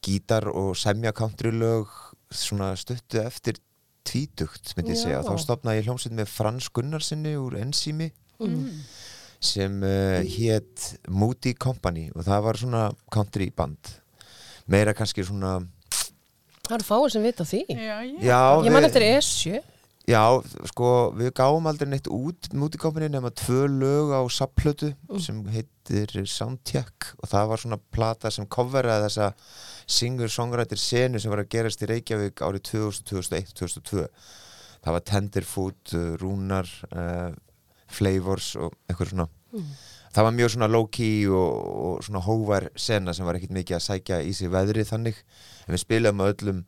[0.05, 1.89] gítar og semja countrylög
[2.31, 3.59] svona stuttu eftir
[4.07, 5.21] tvítugt, myndi ég segja.
[5.21, 5.27] Já.
[5.29, 8.71] Þá stopnaði ég hljómsveit með Frans Gunnarsinni úr Enzými Mm.
[9.41, 13.91] sem uh, hétt Moody Company og það var svona country band
[14.67, 15.59] meira kannski svona
[16.65, 18.17] Það eru fáið sem vita því Já, já.
[18.25, 19.61] já, Ég man við- eftir Esju
[20.11, 20.25] Já,
[20.73, 24.91] sko, við gáum aldrei neitt út Company nema tvö lög á sapplötu
[25.23, 29.33] sem heitir Soundcheck og það var svona plata sem coveraði þessa
[29.87, 34.09] singer-songwriter senu sem var að gerast í Reykjavík árið 2000, 2001, 2002
[34.85, 37.31] það var Tenderfoot, uh, Rúnar uh,
[37.91, 39.29] Flavors og eitthvað svona.
[40.11, 43.85] Það var mjög svona low-key og, og svona hóvar sena sem var ekkit mikið að
[43.85, 45.21] sækja í sig veðrið þannig.
[45.67, 46.65] En við spilaðum öllum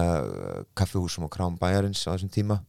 [0.00, 2.60] uh, kaffihúsum og krám bæjarins á þessum tíma.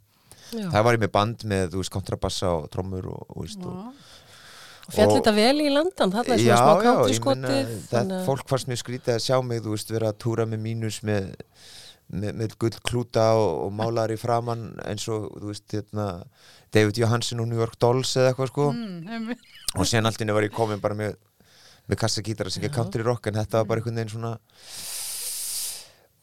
[0.48, 0.70] Já.
[0.72, 5.34] það var ég með band með, veist, kontrabassa og trommur og, og, og og- þetta
[5.36, 8.48] vel í landan, það er svona smá já, country ég meina skotið það, þannig fólk
[8.48, 11.28] fannst mjög skrítið að sjá mig þú veist, vera að túra með mínus með
[12.08, 16.06] með, með gull klúta og, og málar í framann eins og þú veist, hérna
[16.72, 18.70] David Johansen og New York Dolls eða eitthvað sko.
[18.72, 19.34] Mm,
[19.76, 21.18] og síðan allt inni var ég komin bara með
[21.88, 24.34] með kassagítar að syngja country rock en þetta var bara einhvern veginn svona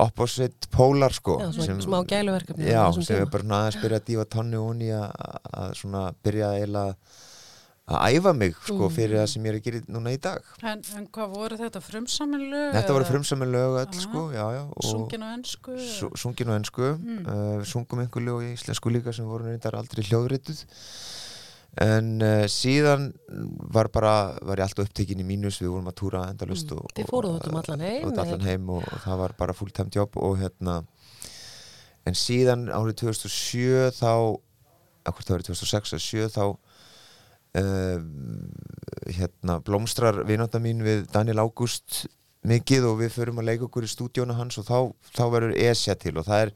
[0.07, 4.25] opposite polar sko Já, svona smá gæluverkefni já, sem er bara aðeins byrja að dífa
[4.37, 5.13] tonni og í að,
[5.61, 6.97] að svona byrja eiginlega
[7.85, 8.93] að æfa mig sko Mm.
[8.97, 11.81] fyrir það sem ég er að gera núna í dag En, en hvað voru þetta
[11.85, 12.71] frumsamin lög?
[12.79, 14.01] Þetta voru eða frumsami lög öll Aha.
[14.07, 15.75] sko, já, já og Sungin á ennsku?
[15.85, 17.27] su- sungin á ennsku Mm.
[17.29, 20.65] uh, við sungum einhver lög í íslensku líka sem voru reyndar aldrei hljóðrituð
[21.83, 23.09] en uh, síðan
[23.75, 24.15] var bara,
[24.47, 27.09] var ég alltaf upptekinn í mínus við vorum að túra endalust og, Mm.
[27.11, 30.17] Fóruð út um allan heim, eða allan heim og, og það var bara fulltime job
[30.17, 30.77] og hérna
[32.07, 34.13] en síðan árið 2007 þá
[35.09, 36.45] ekkert það árið 2006 eða 7 þá
[37.59, 37.99] uh,
[39.19, 42.05] hérna blómstrar vináttan mín við Daniel Ágúst
[42.45, 44.79] mikið og við förum að leika okkur í stúdíónu hans og þá,
[45.17, 46.55] þá verður Esja til og það er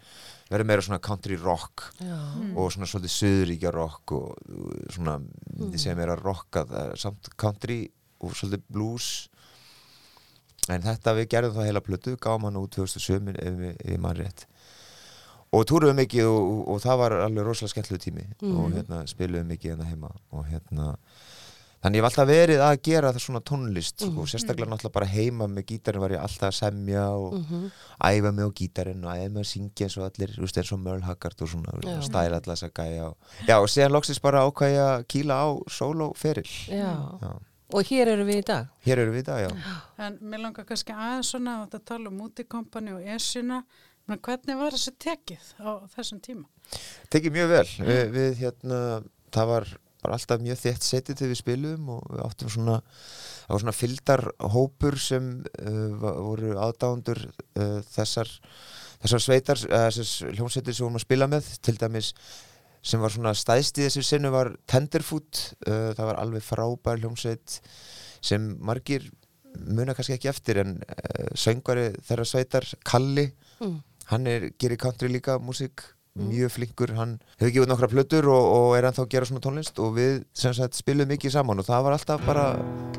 [0.49, 2.19] verður meira svona country rock Já.
[2.57, 4.37] og svona svolítið söðuríkja rock og
[4.95, 5.19] svona,
[5.59, 7.81] myndi segja meira rock að það er samt country
[8.25, 9.09] og svolítið blues.
[10.69, 14.17] En þetta við gerðum það heila plötu gáum hann út 2007 ef, við- ég mann
[14.19, 14.47] rétt.
[15.57, 18.25] Og túruðum mikið og, og, og það var alveg rosalega skemmtlu tími.
[18.45, 20.91] Og hérna spiluðum mikið hérna heima og hérna
[21.79, 24.19] Þannig ég hef alltaf verið að gera það svona tónlist Mhm.
[24.19, 27.71] og sérstaklega náttúrulega bara heima með gítarinn var ég alltaf að semja og Mhm.
[28.03, 30.73] æfa mig á gítarinn og æfa mig að syngja eins og allir, þú veist, eins
[30.73, 32.01] og Merle Haggard og svona, Já.
[32.03, 35.47] stæla allar þess að gæja og, já, og síðan loksins bara ákvæði að kýla á
[35.71, 37.21] sólóferil Já.
[37.23, 37.39] Já.
[37.71, 38.69] Og hér eru við í dag.
[38.85, 39.57] Hér eru við í dag, já
[39.99, 43.63] En mér langar kannski aðeins svona að tala um útikompani og esjuna.
[44.09, 46.45] Men hvernig var þessi tekið á þessum tíma?
[47.11, 49.67] tekið mjög vel við, við hérna, það var
[50.03, 53.77] bara alltaf mjög þétt setið til við spilum og við áttum svona það var svona
[53.79, 55.31] fyldar hópur sem
[55.63, 58.31] uh, voru aðdándur uh, þessar
[59.03, 62.13] þessar sveitar, uh, þessar hljómsveitir sem vorum að spila með, til dæmis
[62.89, 67.59] sem var svona stæðst í þessu sinnu var Tenderfoot, uh, það var alveg frábær hljómsveit
[68.23, 69.11] sem margir
[69.59, 73.81] muna kannski ekki eftir en uh, söngvari þeirra sveitar Kalli, Mm.
[74.13, 75.83] hann er, gerir country líka músík
[76.19, 79.79] mjög flinkur, hann hefur gefið nokkra plötur og, og er ennþá að gera svona tónlist
[79.83, 82.49] og við sem sagt spilum mikið saman og það var alltaf bara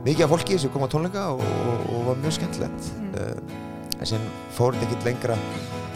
[0.05, 2.93] mikið af fólki sem kom á tónleika og, og, og var mjög skemmtilegt.
[3.19, 3.67] Uh,
[3.99, 5.37] en sem fór þetta ekki lengra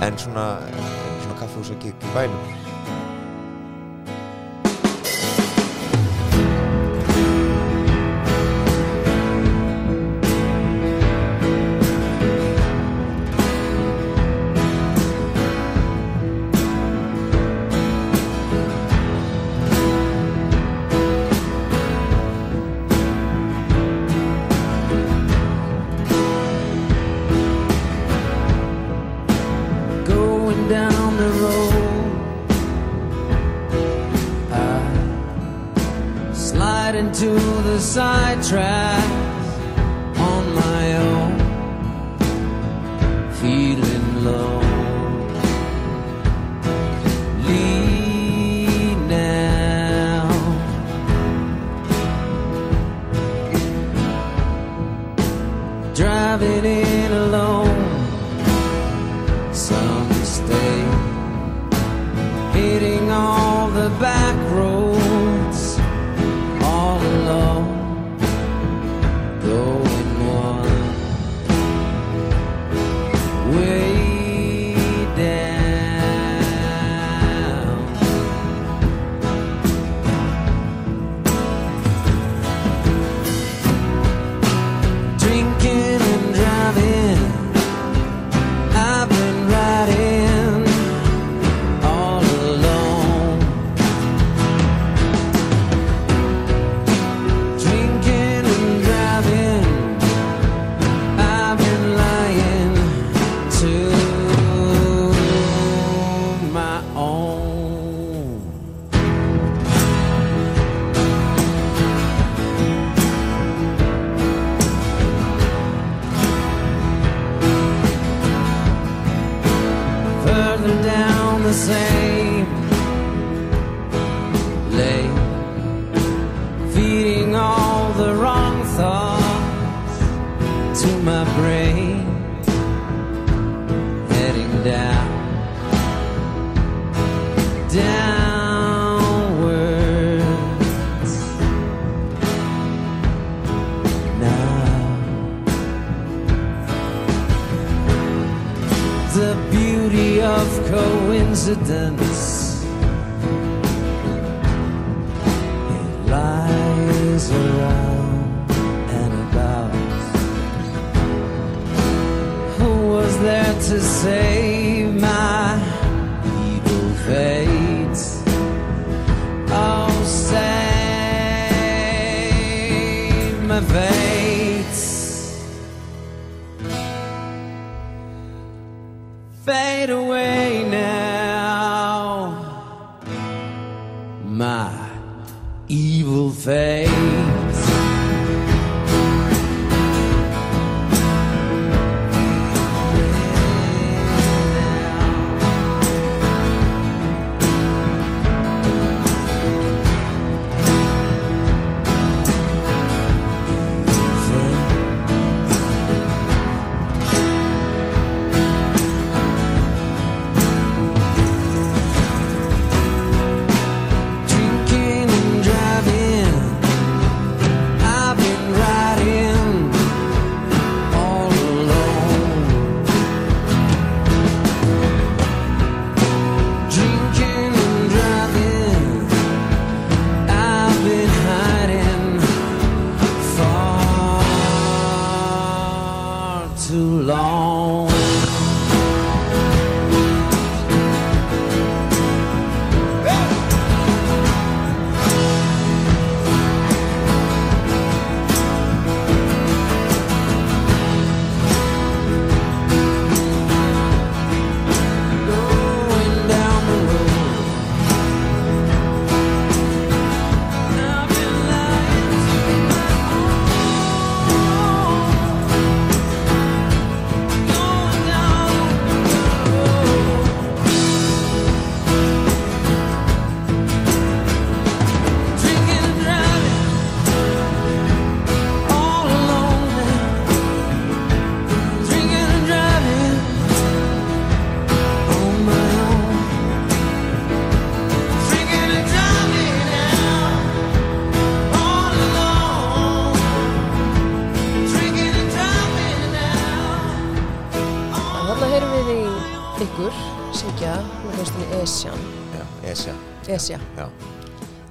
[0.04, 0.48] en svona,
[1.24, 2.73] svona kaffehús og gig í bænum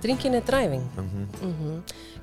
[0.02, 0.82] Drinkin er driving.
[0.96, 1.82] mhm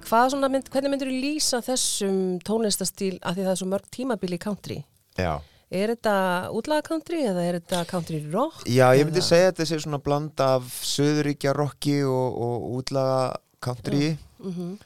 [0.09, 3.89] Hvað svona mynd, hvernig myndur þú lýsa þessum tónlistastíl að því það er svo mörg
[3.91, 4.77] tímabili í country?
[5.17, 5.39] Já,
[5.71, 6.13] Er þetta
[6.57, 8.63] útlaga country eða er þetta country rock?
[8.65, 12.79] Já, ég myndi eða- segja að þetta sé svona bland af söðuríkja rocki og, og
[12.79, 14.79] útlaga country Mhm.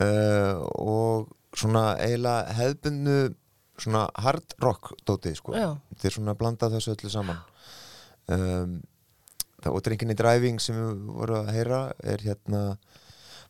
[0.00, 3.34] uh, og svona eiginlega hefðbundu
[3.78, 5.76] svona hard rock dótið sko Já.
[5.94, 7.36] þetta er svona bland af þessu öllu saman
[8.28, 8.82] um,
[9.70, 12.62] og drinkinni driving sem við vorum að heyra er hérna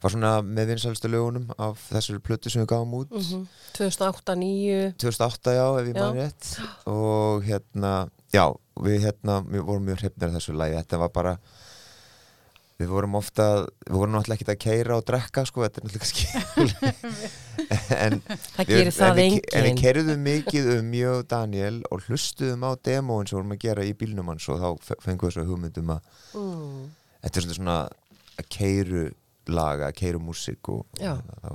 [0.03, 3.13] var svona með vinsælstu lögunum af þessari plötu sem við gáum út.
[3.15, 3.45] Mhm.
[3.77, 6.49] 2008, 2009 2008 já, ef ég man rétt.
[6.91, 8.47] Og hérna, já,
[8.77, 10.75] við hérna við vorum mjög af þessu lagi.
[10.81, 11.39] Þetta var bara
[12.81, 13.45] við vorum ofta,
[13.87, 16.27] við vorum náttúrulega ekki að keira og drekka, sko, þetta er náttúrulega kannski
[18.03, 22.71] en Það við- en við, en við keirðum mikið um mjög Daniel og hlustuðum á
[22.85, 25.93] demóin sem vorum að gera í bílnum hans og þá fe- fengum við þessu hugmyndum
[25.97, 26.01] að
[26.33, 26.87] Mm.
[27.23, 27.77] þetta er svona
[28.41, 29.03] að keiru
[29.53, 31.49] laga, að keiru músík og þá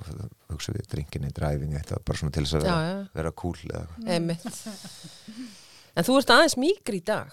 [0.51, 3.87] hugsaum við drinkinni, driving, þetta var bara svona til þess að vera, vera cool eða
[4.05, 4.37] eitthvað.
[5.97, 7.31] En þú ert aðeins mýgri í dag.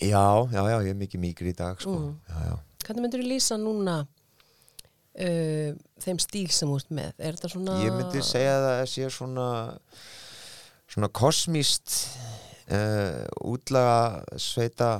[0.00, 1.92] Já, já, já, ég er mikið mýgri í dag sko.
[1.94, 2.14] Mm.
[2.30, 2.56] já, já.
[2.84, 5.70] Hvernig myndur þú lýsa núna uh,
[6.04, 7.12] þeim stíl sem þú ert með?
[7.18, 7.78] Er þetta svona...
[7.84, 9.48] Ég myndi segja að það sé svona
[10.94, 11.94] svona kosmíst
[12.70, 14.90] uh, útlaga sveita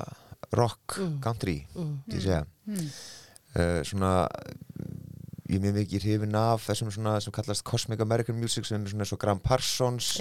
[0.54, 1.18] rock Mm.
[1.24, 1.94] country Mm.
[2.22, 2.88] segja Mm.
[3.58, 4.12] uh, svona
[5.44, 8.88] ég er mjög mikið hrifin af þessum svona sem kallast Cosmic American Music sem er
[8.88, 10.14] svona og Graham Parsons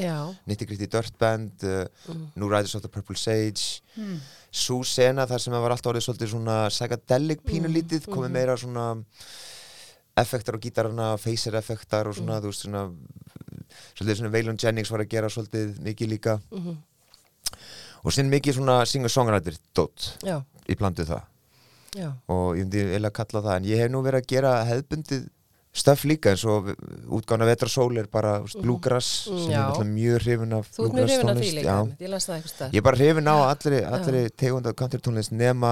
[0.68, 2.28] Gritty Dirt Band uh, Mm.
[2.36, 4.20] New Riders of the Purple Sage Mm.
[4.52, 8.34] svo sena þar sem það var alltaf orðið svolítið svona psychedelic pínulítið komið mhm.
[8.34, 9.04] meira svona
[10.18, 12.20] effektar á gítarana, phaser effektar og Mm.
[12.20, 12.92] svona, þú veist, svona
[13.96, 16.78] svolítið svona Waylon Jennings var að gera svolítið mikið líka Mhm.
[18.04, 20.44] og sinn mikið svona singer-songwriter dot Já.
[20.68, 21.24] í blandu það
[21.94, 22.10] Já.
[22.28, 23.56] og ég myndi eiginlega kalla það.
[23.60, 25.24] En ég hef nú verið að gera hefðbundið
[25.74, 26.68] stöf líka eins og
[27.18, 28.62] útgána vetrasól er bara mm.
[28.62, 29.58] bluegrass Mm, sem já.
[29.58, 32.36] er náttúrulega mjög hrifin af Þú ert mjög hrifin af því líka, ég las það
[32.38, 32.74] eitthvað stað.
[32.74, 35.72] Ég er bara hrifin á allri, allri tegund af country tónlist nema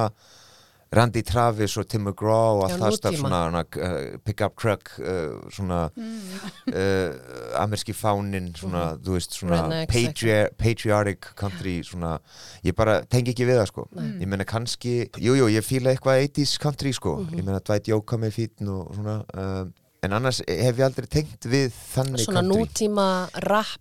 [0.92, 3.18] Randy Travis og Tim McGraw og allt það nútíma.
[3.22, 9.94] svona, svona uh, pick-up truck uh, svona uh, amerski fánin svona, þú veist, svona Rednecks,
[9.94, 12.18] patri patriotic country svona,
[12.66, 13.86] ég bara tengi ekki við það sko.
[13.96, 14.10] Nei.
[14.24, 17.38] ég meina kannski, jújú, jú, ég fíla eitthvað 80s country sko, Mhm.
[17.40, 19.74] ég meina Dwight Yoakam með fítn og svona um,
[20.04, 22.66] en annars hef ég aldrei tengt við þannig Svona country.
[22.66, 23.08] nútíma
[23.48, 23.80] rap,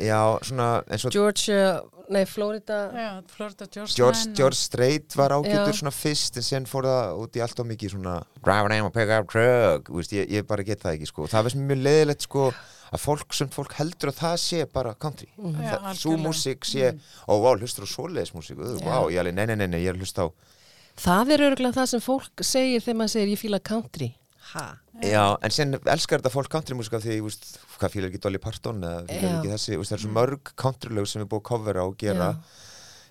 [0.00, 2.78] Já, svona eins og Georgia, nei, Florida.
[2.92, 5.30] Já, Florida George George, og- George Strait var
[5.70, 5.78] Já.
[5.80, 8.90] svona fyrst en sen fór það út í allt of mikið svona driving in a
[8.90, 12.22] pick-up truck Þú veist, ég, ég bara get það ekki sko það mér mjög leiðilegt
[12.28, 12.52] sko
[12.90, 15.62] að fólk sem fólk heldur að það sé bara country Mhm.
[15.62, 16.98] Já, það, svo músík sé
[17.28, 18.82] ó, vá, hlustur á svoleiðis músík Já.
[18.82, 20.32] vá, ég alveg, nei, nei, nei, nei, ég er að hlusta á
[21.00, 24.16] Það er örgulega það sem fólk segir þegar maður segir ég fíla country.
[24.54, 24.64] Ha?
[25.04, 27.44] já, en sen elskar þetta fólk country músík af því, veist,
[27.78, 29.36] hvað fílar ekki Dolly Parton eða fílar Já.
[29.38, 32.30] ekki þessi, veist, það er svo mörg countrylög sem er búið að covera og gera
[32.32, 32.40] Já.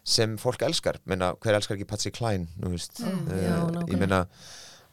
[0.04, 3.72] sem fólk elskar, menna, hver elskar ekki Patsy Cline, þú veist Mm, Eh, já, ég
[3.78, 4.00] nákvæmlega.
[4.00, 4.28] meina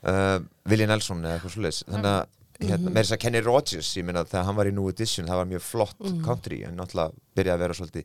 [0.06, 2.26] uh, Willie Nelson eða eitthvað svoleiðis þannig að
[2.60, 2.92] hérna, Mhm.
[2.94, 5.46] með þess að Kenny Rogers ég meina þegar hann var í New Edition það var
[5.46, 6.24] mjög flott Mhm.
[6.24, 8.04] country en náttúrulega byrjaði að vera svolítið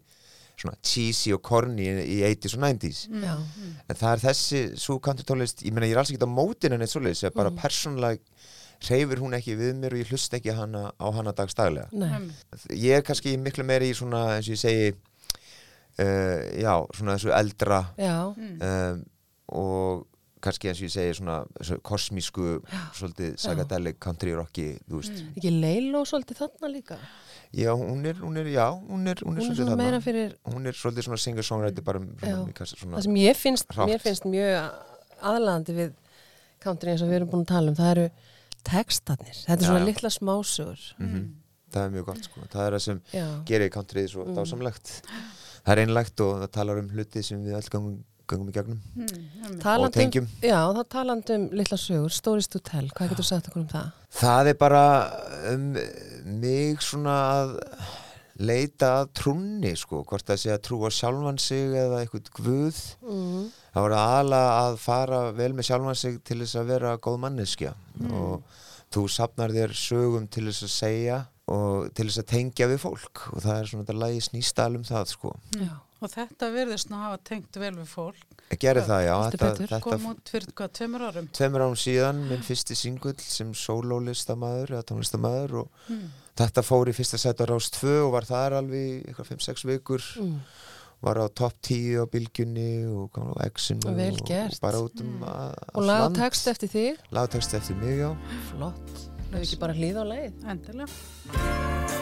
[0.61, 3.35] svona cheesy og corny í, í 80s og 90s Já.
[3.89, 6.73] en það er þessi svo country tónlist ég meina ég er alls ekki á mótin
[6.77, 7.59] en eitt svoleiðis ég er bara Mhm.
[7.61, 8.19] persónulega
[8.81, 12.31] hreyfir hún ekki við mér og ég hlust ekki hana, á hana dagstaglega Nei.
[12.73, 14.93] ég er kannski miklu meiri í svona eins og ég segi
[15.99, 18.15] uh, já, svona þessu eldra Já.
[18.37, 19.03] um,
[19.51, 20.07] og
[20.41, 22.45] kannski eins og ég segi svona svo kosmísku,
[22.97, 25.33] svolítið psychedelic country rocki, þú veist Mm.
[25.37, 26.97] Ekki Leilo svolítið þarna líka?
[27.53, 29.83] Já, hún er, hún er, já, hún er, hún er, Hún er svolítið svona þarna.
[29.83, 32.65] meira fyrir- Hún er svolítið svona singer-songwriter bara um- Já.
[32.65, 33.89] svona Það sem ég finnst, hrátt.
[33.89, 34.71] mér finnst mjög
[35.21, 35.91] aðlaðandi við
[36.61, 38.09] country eins og við erum búin að tala um, það eru
[38.63, 39.35] textarnir.
[39.45, 39.85] Þetta er Já, svona já.
[39.85, 40.79] litla smásögur.
[40.99, 41.33] Mhm.
[41.71, 43.27] Það er mjög gott sko, það er það sem Já.
[43.45, 44.35] gerir countryð svo Mm.
[44.35, 45.01] dásamlegt
[45.61, 47.69] Það er einlægt og það talar um hluti sem við öll
[48.31, 48.83] gangum, gangum í gegnum.
[48.95, 50.29] Mm, og tengjum.
[50.43, 53.91] Já, það talandi um litla sögur, Stories to Tell, hvað getur sagt okkur um það?
[54.21, 54.85] Það er bara
[55.51, 55.67] um,
[56.41, 57.53] mig svona að
[58.41, 62.81] leita að trúnni sko, hvort það sé að trúa sjálfan sig eða eitthvað guð.
[63.05, 63.51] Mhm.
[63.71, 67.75] það var aðla að fara vel með sjálfan sig til þess að vera góð manneskja.
[67.99, 68.11] Mm.
[68.11, 68.43] og
[68.91, 71.19] þú sapnar þér sögum til þess að segja
[71.51, 73.23] og til þess að tengja við fólk.
[73.35, 75.33] Og það er svona þetta lagi snýstal um það sko.
[75.55, 75.71] Já.
[76.01, 78.21] Og þetta verðist nú hafa tengt vel við fólk.
[78.59, 79.67] Gerði það, já, þetta- betur.
[79.67, 81.27] þetta- Kom út fyrir hvað, tveimur árum?
[81.31, 86.09] tveimur án síðan minn fyrsti singull sem sólólistamaður eða tónlistamæður og Mm.
[86.35, 89.63] þetta fór í fyrsta set á Rás 2 og var þar alveg í eitthvað 5-6
[89.63, 90.39] vikur Mm.
[91.03, 93.45] var á topp 10 á bylgjunni og kom á
[93.95, 95.55] Vel og, og bara út um mm.
[95.75, 96.97] Og lag og text eftir þig?
[97.11, 98.17] lagtext eftir mig, já
[98.49, 98.81] Flott.
[99.31, 100.33] Hefur ekki bara hlýða á leið?
[100.43, 102.00] Endilega.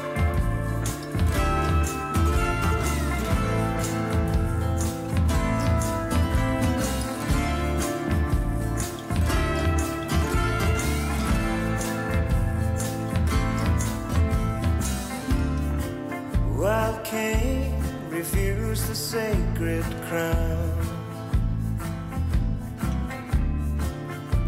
[18.80, 20.78] Refused the sacred crown,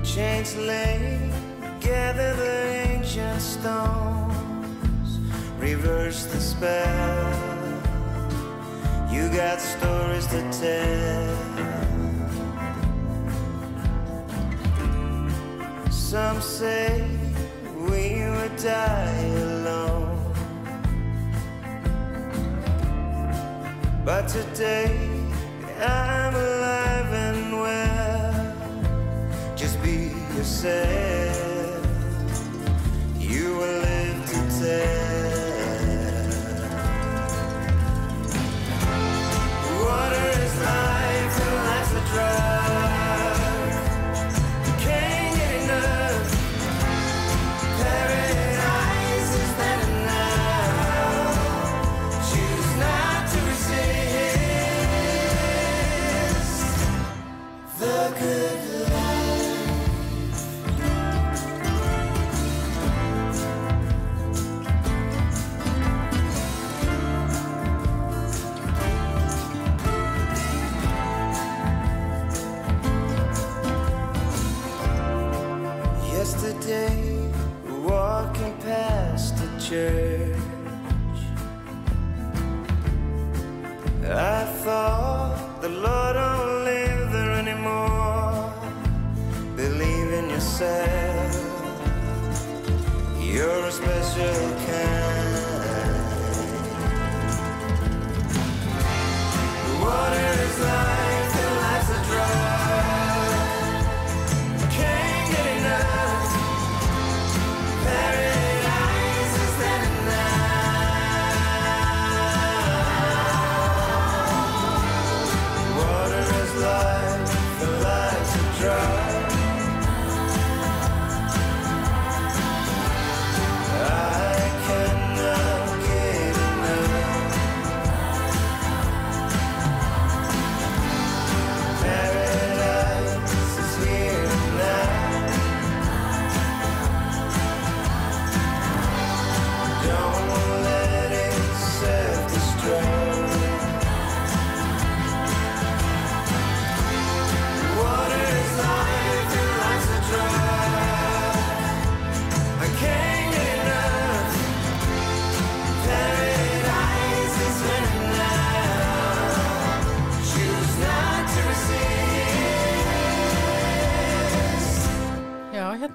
[0.04, 1.32] chains lay,
[1.80, 5.20] gather the ancient stones,
[5.60, 7.34] reverse the spell.
[9.12, 11.38] You got stories to tell.
[15.92, 17.08] Some say
[17.76, 20.01] we would die alone.
[24.04, 24.98] But today
[25.80, 28.56] I'm alive and well.
[29.56, 31.86] Just be yourself.
[33.20, 35.21] You will live to tell.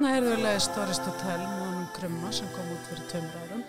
[0.06, 3.38] Hérna heyrðu við leiði Stories to Tell með honum Krumma sem kom út fyrir tveimur
[3.40, 3.62] árum.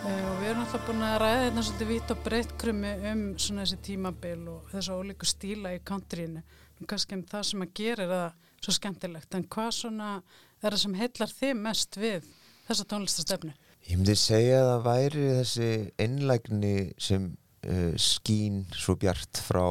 [0.00, 3.20] Uh, og við erum alltaf búin að ræða hérna svolítið vitt og breytt krummi um
[3.44, 6.40] svona þessi tímabil og þessu ólíku stíla í countryinu.
[6.80, 9.36] Og kannski um það sem að gera það svo skemmtilegt.
[9.36, 12.32] En hvað svona er það sem heillar þið mest við
[12.70, 13.54] þessa tónlistastefnu?
[13.90, 15.70] Ég myndi segja að það væri þessi
[16.06, 16.74] einlægni
[17.10, 17.30] sem
[17.68, 19.66] uh, skín svo bjart frá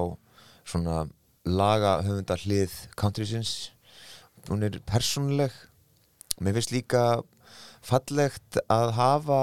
[0.62, 1.08] svona
[1.50, 3.72] laga höfunda hlið countrysins
[4.52, 5.64] hún er persónuleg
[6.42, 7.04] mér finnst líka
[7.84, 9.42] fallegt að hafa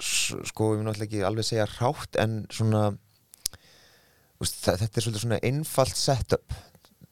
[0.00, 2.90] sko, ég mun náttúrulega ekki alveg segja rátt en svona
[4.40, 6.54] þetta er svolítið svona einfalt setup.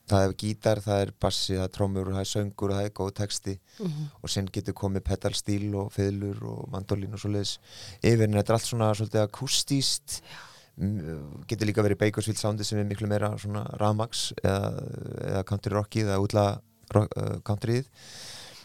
[0.08, 3.10] Það er gítar, það er bassi, það er trómur það er söngur það er góð
[3.18, 4.06] texti Mhm.
[4.22, 7.58] og sinn getur komið pedalstíl og fiðlur og mandolín og svoleiðis
[8.02, 10.20] yfir en þetta er allt svona svolítið akústíst
[10.80, 14.80] M- getur líka verið Bakersfield soundi sem er miklu meira svona rafmax eða,
[15.28, 16.60] eða country rockið eða útla
[16.94, 17.84] rock, uh, countryið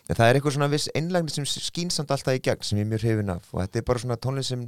[0.09, 2.87] en það er eitthvað svona viss einlægni sem skýn samt alltaf í gegn sem ég
[2.91, 4.65] mjög hrifin af og þetta er bara svona tónlist sem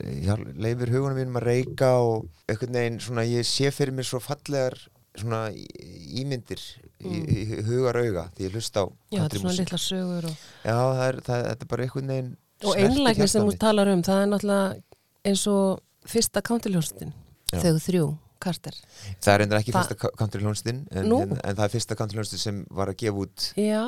[0.00, 4.20] eh, leifir hugunum mínum að reyka og einhvern veginn svona ég sé fyrir mér svo
[4.22, 4.76] fallegar
[5.18, 6.60] svona í- ímyndir
[7.04, 9.16] í, í hugar auga því ég hlusta á Mm.
[9.18, 12.12] Já, þetta er svona litla sögur og, Já, það er, það, þetta er bara einhvern
[12.12, 12.30] veginn
[12.64, 14.82] og einlægni sem þú talar um, það er náttúrulega
[15.28, 17.12] eins og fyrsta countryljónstin,
[17.52, 17.58] Já.
[17.62, 18.06] þau þrjú,
[18.42, 18.76] Carter.
[19.22, 22.18] Það er endur ekki Það- fyrsta country hljónstin en, en, en það er fyrsta country
[22.20, 23.82] hljónstin sem var að gefa út Já,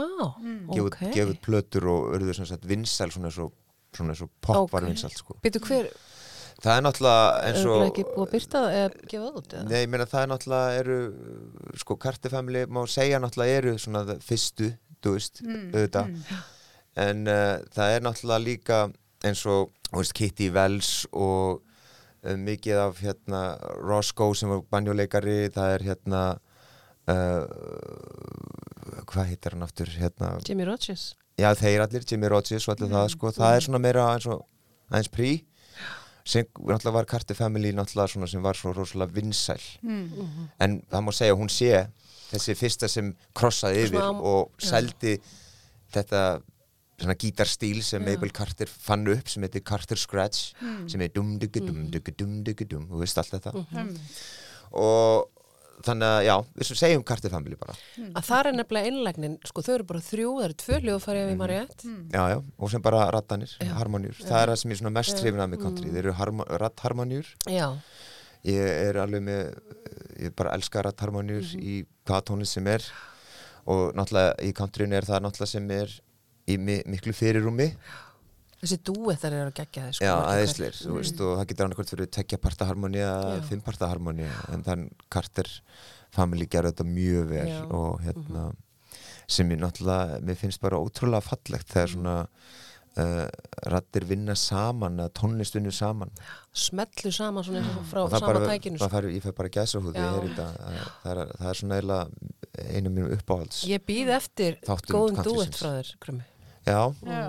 [0.70, 0.98] gefa, ok.
[1.14, 3.50] gefa út plötur og örðu sem sagt vinsæl svona svo,
[3.96, 4.92] svona svo pop var Ok.
[4.94, 5.36] vinsæl sko.
[5.44, 5.90] Býtu hver,
[6.64, 9.38] Það er náttúrulega eins er og það ekki búið að byrta það eða gefa það
[9.40, 9.54] út?
[9.58, 9.64] Eða?
[9.68, 10.98] Nei, ég meina það er náttúrulega eru
[11.82, 14.68] sko Carter Family má segja náttúrulega eru svona fyrstu,
[15.02, 16.44] þú veist, Mm, auðvitað mm.
[17.04, 18.78] en uh, það er náttúrulega líka
[19.26, 21.60] eins og þú veist, Kitty Wells og
[22.24, 23.40] mikið af hérna
[23.84, 26.22] Roscoe sem var banjóleikari það er hérna
[27.12, 27.44] uh,
[29.10, 31.14] hvað heitir hann aftur hérna, Jimmy Rogers.
[31.38, 34.44] já þeir allir, Jimmy Rogers og allir það sko, það er svona meira eins og
[34.90, 35.32] aðeins prí
[36.24, 39.60] sem náttúrulega var Carter Family náttúrulega svona sem var svo rosalega vinsæl.
[39.84, 40.48] Mm.
[40.64, 41.84] en það má segja hún sé
[42.30, 45.18] þessi fyrsta sem krossaði yfir Svona- og seldi
[45.94, 46.22] þetta
[46.98, 48.10] svona gítarstíl sem Já.
[48.14, 50.88] Mabel Carter fann upp sem heitir Carter Scratch Mm.
[50.88, 53.52] sem er dum digga dum digga dum digga dum þú veist allt þetta.
[53.70, 53.96] Mhm.
[54.72, 55.30] og
[55.84, 57.74] þannig að já, við sem segjum Carter Family bara.
[58.14, 61.30] Að það er nefnilega einlægnin, sko þau eru bara þrjú, það eru tvö hljóðfæri ef
[61.32, 61.84] ég maður rétt.
[61.84, 62.08] Mm.
[62.14, 65.18] já, já, og sem bara rattanir, harmonjur það er það sem ég er svona mest
[65.18, 67.26] hrifin af með country, þeir eru harmo- rattharmonjur
[68.44, 69.58] ég er alveg með
[70.20, 71.60] ég bara elska rattharmonjur Mhm.
[71.60, 72.82] í hvaða tónlist sem er.
[73.66, 75.88] Og náttúrulega í countryinu er það náttúrulega sem er
[76.48, 77.70] í mi miklu fyrirrúmi
[78.64, 80.04] þessi dúettar eru að gegja þeir, sko.
[80.08, 83.42] já, aðeinsleir, þú veist og það getur annað hvort fyrir tekja parta harmoni eða Já.
[83.50, 85.50] fimm parta harmoni en þann Carter
[86.14, 87.62] Family gerði þetta mjög vel Já.
[87.64, 87.74] Mhm.
[87.74, 88.44] og hérna
[89.26, 91.94] sem ég náttúrulega, mér finnst bara ótrúlega fallegt þegar Mhm.
[91.94, 92.28] svona
[92.96, 93.28] uh,
[93.66, 96.10] rattir vinna saman eða tónlist vinnur saman
[96.54, 98.88] Smellu saman svona frá sama tækinu, það sko.
[98.96, 102.08] fær, ég fær bara gæsa húð það, er- það er svona
[102.70, 106.22] einu mínum uppáhalds Ég býð eftir góðum dúett frá þér, Krummi.
[106.66, 107.22] Já, Já.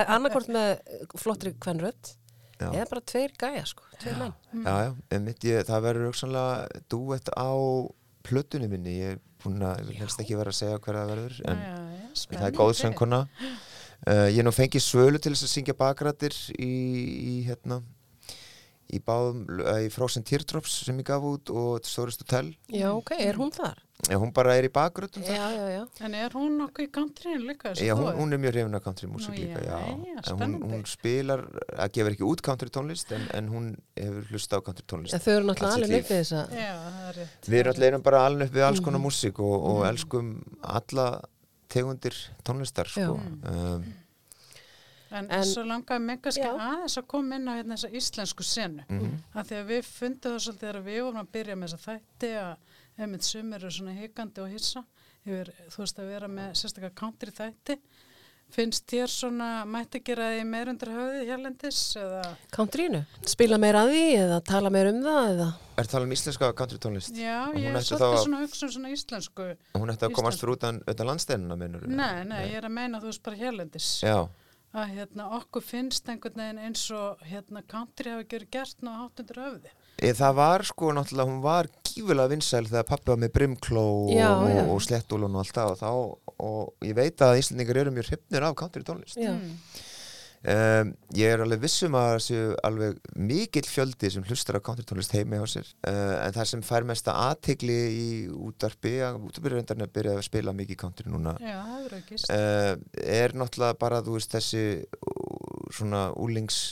[0.00, 2.12] Annarkvort með eh, flottri kvenrödd,
[2.60, 4.34] já, eða bara tveir gæja, sko, tveir menn.
[4.64, 4.92] já, já.
[5.16, 7.50] Einmitt, ég, það verður auksanlega dúett á
[8.26, 8.98] plötunni minni.
[9.00, 11.76] Ég er búin að, ég helst ekki vera að segja hver það verður en, Já,
[11.96, 15.74] já, það er góð söngkona uh, ég er nú fengið svölu til þess að syngja
[15.78, 17.78] bakrættir í, í hérna
[18.92, 23.12] í báðum, uh, í Frozen Teardrops sem ég gaf út og Stórist Hotel Já, ok,
[23.18, 23.78] er hún þar?
[24.08, 25.82] Já, hún bara er í bakgröndum Já, já, já.
[26.06, 27.74] En er hún nokkuð í countryinu líka?
[27.76, 29.76] Já, hún, hún er mjög hrifin af country músík Nú, líka, já.
[29.76, 30.70] jæja, En hún, spennandi.
[30.72, 31.42] hún spilar,
[31.76, 33.66] að gefur ekki út country tónlist, en, en hún
[34.00, 35.12] hefur hlusta á country tónlist.
[35.14, 36.00] En þau eru náttúrulega alveg líf.
[36.06, 36.40] upp við þessa.
[36.56, 37.50] Já, það er rétt.
[37.52, 39.06] Við erum allir bara alveg upp við alls konar Mhm.
[39.10, 40.32] músík og, og elskum
[40.64, 41.06] alla
[41.70, 43.20] tegundir tónlistar, sko.
[43.44, 43.84] Um,
[45.10, 48.84] En, En- svo langaði mig kannski aðeins að koma inn á hérna þessa íslensku senu.
[48.88, 49.16] Mhm.
[49.34, 52.30] Af því að við fundum það svolítið þegar við vorum að byrja með þessa þætti
[52.44, 52.56] að
[53.00, 54.84] einmitt sumir eru svona hikandi og hissa
[55.26, 57.78] yfir, þú veist, að vera með sérstaklega country þætti.
[58.50, 62.22] Finnst þér svona, mætti gera því meir undir höfði hérlendis eða?
[62.50, 63.04] Countryinu?
[63.30, 65.46] Spila meira að því eða tala meira um það eða?
[65.78, 67.14] er talað um íslenska country tónlist?
[67.14, 69.46] Já, ég er svolítið að- svona hugsa um svona íslensku.
[69.78, 71.86] Hún ætti að komast fyrir utan, utan landsteinina, minnur?
[71.86, 74.02] Nei, nei, ég er að meina þú veist bara hérlendis.
[74.02, 74.28] Já,
[74.70, 79.22] Að hérna okkur finnst einhvern veginn eins og hérna country hafi gerð gert ná hátt
[79.22, 79.72] undir höfði.
[80.00, 84.12] Ég, það var sko náttúrulega, hún var gífulega vinsæl þegar pappi var með brimkló og,
[84.14, 84.62] Já, og, já.
[84.70, 85.90] og slettúlun og allt það og þá,
[86.46, 89.18] og ég veit að Íslandingar eru mjög hrifnir af country tónlist.
[89.18, 89.34] Já.
[89.34, 89.58] Mm.
[90.40, 94.86] Um, ég er alveg vissum að það séu alveg mikill fjöldi sem hlustar á country
[94.88, 95.68] tónlist heimi á sér.
[95.84, 100.24] Uh, en það sem fær mesta aðtegli í útvarpi, að útvarpi reyndarinn að byrja að
[100.30, 101.36] spila mikið country núna.
[101.44, 101.60] Já,
[102.08, 102.32] gist.
[102.32, 102.72] uh,
[103.04, 106.62] er náttúrulega bara þú veist þessi uh, svona úlings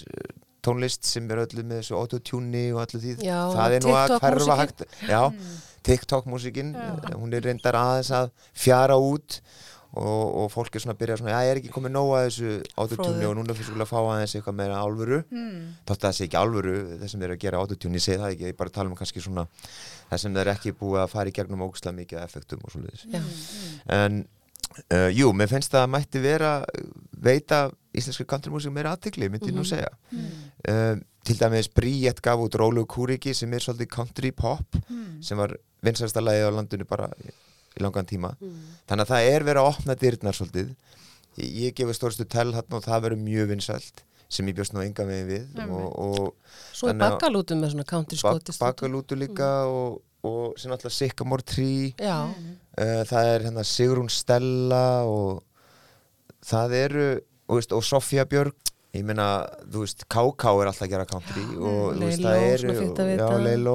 [0.64, 4.14] tónlist sem er öllu með þessu autotune og öllu því Já, það er nú að
[4.16, 4.84] hverfa hægt.
[5.04, 5.22] Já,
[5.84, 6.72] TikTok músikinn
[7.12, 9.42] hún er reyndar aðeins að fjara út
[9.94, 12.24] og, og fólk er svona að byrja svona, já, ég er ekki komið nóg að
[12.28, 15.60] þessu autotune og núna fyrir skulle að fá aðeins eitthvað meira alvöru Mm.
[15.88, 18.32] þótt að það sé ekki alvöru það sem eru að gera autotune, ég segi það
[18.34, 19.46] ekki, ég bara tala um kannski svona
[20.10, 23.22] það sem eru ekki búið að fara í gegnum ógustlega mikið effektum og svoleiðis Já.
[23.96, 24.26] en
[24.92, 26.52] uh, jú, mér finnst það að mætti vera
[27.18, 29.70] veita íslenski countrymúsík meira aðtikli, myndi ég nú Mhm.
[29.72, 29.88] segja
[30.68, 35.22] uh, til dæmis Bríett gaf út Rólu Kúriki sem er svolítið country pop Mm.
[35.22, 37.08] sem var vinsælsta lagið á landinu bara
[37.78, 38.34] í, langan tíma.
[38.42, 38.58] Mm.
[38.90, 40.74] þannig að það er verið að opna dyrnar svolítið.
[41.38, 44.82] Ég, ég gefi stórstu tel hann og það verður mjög vinsælt sem ég bjóst nú
[44.84, 45.64] enga megin við.
[45.64, 50.72] Og, og Svo er bakkalútum með svona country bak, skotist bakalútu líka og, og sem
[50.74, 51.92] alltaf Sycamore Tree.
[51.96, 55.44] Já, uh, það er hérna Sigrún Stella og
[56.44, 57.06] það eru
[57.48, 58.56] og, Sofía Björg.
[58.96, 62.70] Ég meina, þú veist, KK er alltaf að gera country og þú veist, það eru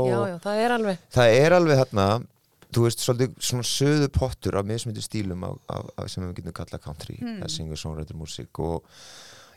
[0.10, 2.08] já, já, það er alveg það er alveg hérna
[2.74, 6.54] þú veist, svolítið svona söðu pottur af mismyndu stílum af, af, af sem við getum
[6.60, 7.42] kallað country, Hmm.
[7.44, 8.84] það syngur songwriter músík og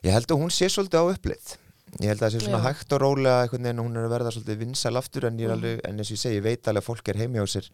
[0.05, 1.57] ég held að hún sé svolítið á upplið
[2.03, 2.67] ég held að það sé svona Já.
[2.69, 5.47] hægt og rólega einhvern veginn og hún er að verða svolítið vinsæl aftur en, ég
[5.47, 5.57] er Mhm.
[5.57, 7.69] alveg, en eins og ég segi, ég veit alveg að fólk er heimi á sér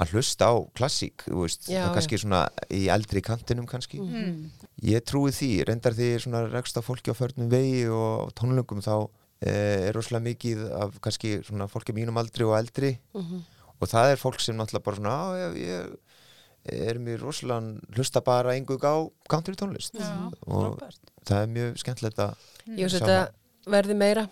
[0.00, 3.98] að hlusta á klassík, þú veist, Já, það er kannski svona í eldri kantinum kannski
[4.00, 4.50] Mm.
[4.82, 9.08] ég trúi því, reyndar því svona rekst á fólki á förnum vegi og tónlöngum þá
[9.42, 13.42] eh, er rosalega mikið af kannski svona fólki mínum aldri og eldri Mhm.
[13.80, 15.26] Og það er fólk sem náttúrulega bara svona á,
[15.56, 15.86] ég,
[16.70, 18.96] ég er mér rosalega hlusta bara einhverjum á
[19.32, 20.10] country tónlist Já,
[20.46, 21.00] og frábært.
[21.24, 22.36] það er mjög skemmtilegt að
[22.76, 23.18] sjá þetta
[23.70, 24.28] verði meira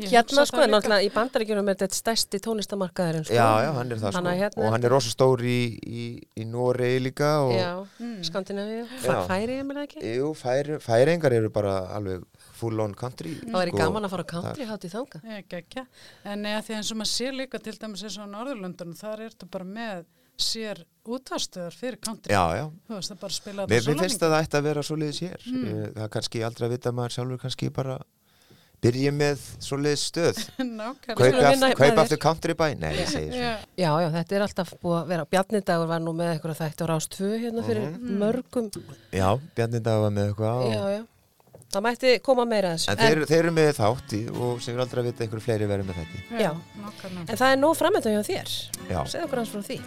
[0.00, 3.34] Ég Hérna sko, en náttúrulega í bandaríkjunum er þetta stærsti tónlistamarkaðurinn sko.
[3.36, 6.04] já, já, hann er það að sko hérna og hann er rosalega stór í, í,
[6.40, 7.68] í Noregi líka og Já,
[8.00, 8.22] Mm.
[8.24, 9.18] Skandinavíu, Já.
[9.28, 12.24] færi ég með það ekki jú, færi, færingar eru bara alveg
[12.62, 13.82] full on country Það væri sko.
[13.82, 15.86] gaman að fara á country hátt í þanga Ég ekki
[16.24, 19.26] En eða því eins og maður sér líka til dæmis eins og á Norðurlöndunum, þar
[19.28, 20.04] ertu bara með
[20.42, 22.32] sér útastöðar fyrir country.
[22.32, 24.66] já, já, Þú veist, það bara að spila Mér, mér finnst að það ætti að
[24.70, 25.44] vera svoleiðis hér.
[25.52, 25.68] Mm.
[25.92, 27.96] það er kannski aldrei að vita að maður sjálfur kannski bara
[28.82, 30.40] byrja með svoleiðis stöð.
[30.80, 31.70] Nákvæmlega.
[31.78, 32.64] kaupa aftur, country bæ.
[32.80, 35.28] Nei, ég segi svo Já, Já, þetta er alltaf búið að vera.
[35.36, 38.18] Bjarnidagur var nú með eitthvað þætti á Rás 2 hérna fyrir Mhm.
[38.24, 38.70] mörgum.
[39.14, 40.72] Já, Bjarni dag var með eitthvað og...
[40.72, 41.02] Já, já
[41.72, 42.90] Það mætti koma meira þessu.
[42.92, 45.68] En þeir, þeir eru með þátt í og sem er aldrei að vita einhverju fleiri
[45.70, 46.50] verið með þetta Já.
[46.82, 47.26] nákvæmlega.
[47.32, 48.56] En það er nóg framöndan hjá þér.
[48.90, 49.78] Já, Segðu okkur hans frá því.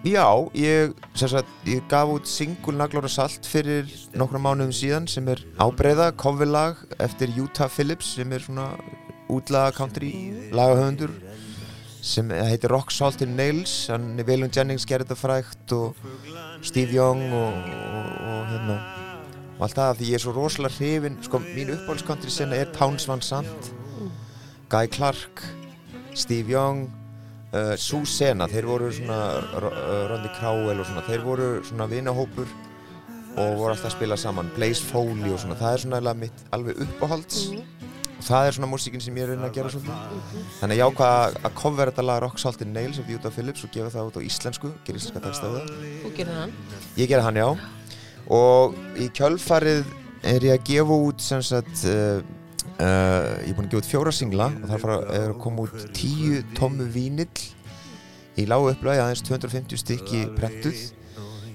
[0.00, 0.24] Já
[0.56, 5.26] ég, sem sagt, ég gaf út singul Naglar og Salt fyrir nokkrum mánuðum síðan sem
[5.28, 8.70] er ábreyða, coverlag eftir Utah Phillips sem er svona
[9.28, 10.14] útlaga country
[10.56, 11.12] lagahöfundur
[12.00, 13.90] sem heitir Rock Salt and Nails.
[13.92, 16.00] Hann er Waylon Jennings gerði þetta frægt og
[16.64, 18.80] Steve Young og, og, og hérna
[19.60, 22.70] og allt það af því ég er svo rosalega hrifin sko mín uppáhaldskantri sinna er
[22.72, 23.68] Towns Van Sant.
[24.72, 25.42] Guy Clark
[26.14, 26.86] Steve Young
[27.52, 29.18] uh, Sue Sena, þeir voru svona
[29.60, 32.46] uh, Randy Crowell og svona þeir voru svona vinahópur
[33.36, 36.80] og voru alltaf að spila saman Blaze Foley og svona, það er svona mitt alveg
[36.86, 37.44] uppáhalds.
[38.20, 40.40] Og það er svona músíkin sem ég er að reyna að gera svolítið.
[40.58, 43.30] Þannig að ég ákvað að- að cover þetta lag Rock Salt and Nails of Utah
[43.32, 45.86] Phillips og gefa það út á íslensku, gera íslenska texta við það.
[46.02, 46.52] Þú gerir hann.
[46.98, 47.48] Ég gera hann já
[48.30, 49.88] og í kjölfarið
[50.30, 52.20] er ég að gefa út sem sagt uh,
[52.78, 55.88] uh, ég er búinn að gefa út fjóra singla og þar er að koma út
[55.96, 57.30] tíu tómu vínill.
[58.38, 60.86] Í lágu upplagi aðeins 250 stykki prentuð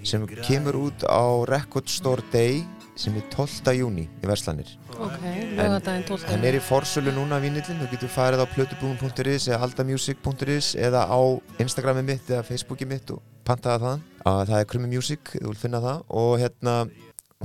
[0.06, 2.62] sem kemur út á Record Store Day
[2.96, 3.74] sem er 12.
[3.76, 5.18] júni í Verslanir Ok,
[5.58, 6.28] lögadaginn 12.
[6.32, 11.20] hann er í forsölu núna vínillin, þú getur farið á plötubúum.is eða aldamusic.is eða á
[11.60, 15.60] Instagrami mitt eða Facebooki mitt og pantaða það að það er Krummi Music, þú vil
[15.60, 16.76] finna það og hérna,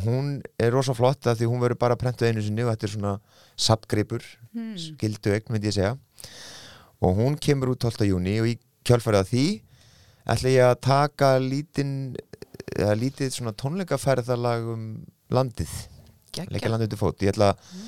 [0.06, 0.30] hún
[0.62, 3.16] er rosa flott af því hún verður bara prentuð einu sinni og þetta er svona
[3.58, 4.74] sapgripur Hmm.
[4.74, 5.92] skildu eign, myndi ég segja
[7.00, 8.02] og hún kemur út 12.
[8.08, 9.44] júni og í kjölfarið af því
[10.34, 11.92] ætla ég að taka lítinn
[12.74, 14.82] eða lítið svona tónleikaferðalag um
[15.30, 15.72] landið
[16.54, 17.78] leggja landið til fót ég ætla að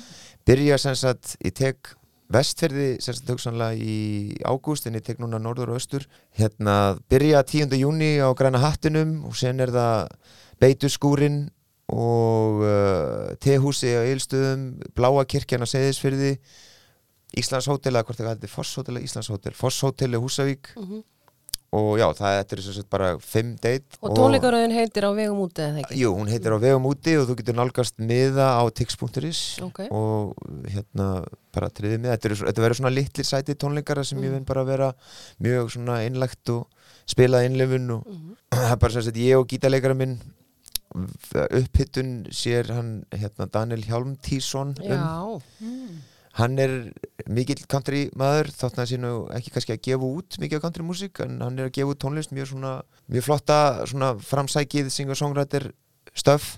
[0.47, 1.93] byrja sem sagt ég tek
[2.33, 6.07] vestferði sem sagt hugsanlega í ágúst en ég tek núna norður og austur
[6.39, 7.75] hérna byrja 10.
[7.79, 10.07] júni á græna hattinum og sen er það
[10.63, 11.43] beituskúrin
[11.93, 14.61] og uh, tehúsi á Eilstöðum
[14.95, 16.37] Bláa kirkjan á Seyðisfyrði
[17.37, 20.71] Íslands hótel eða hvort það hætti Foss hótel eða Íslands hótel Foss hótel eða Húsavík
[20.79, 21.03] Mhm.
[21.73, 25.63] Og já það er sem sagt bara fimm date Og tónleikaröðin heitir á vegum úti
[25.65, 29.39] eða ekki Jú, hún heitir á vegum úti og þú getur nálgast miða á tix.is
[29.65, 29.79] Ok.
[29.89, 30.35] og
[30.69, 31.07] hérna
[31.53, 32.17] bara triðið miða.
[32.17, 34.33] Þetta, svo- þetta verður svona litlir sæti tónleikara sem ég Mm.
[34.37, 34.93] finn bara að vera
[35.41, 36.67] mjög svona innlegt og
[37.09, 38.37] spilað innlifun og Mhm.
[38.53, 40.19] það er bara sem sagt ég og gítarleikara minn
[40.93, 45.41] upphittun sér hann hérna Daniel Hjálmtísson um Já,
[46.39, 46.73] hann er
[47.29, 51.21] mikill country maður þótt hann sé nú ekki kannski að gefa út mikið country músík
[51.25, 52.73] en hann er að gefa út tónlist mjög svona,
[53.11, 53.59] mjög flotta
[53.89, 55.69] svona framsækið singer-songwriter
[56.13, 56.55] stöf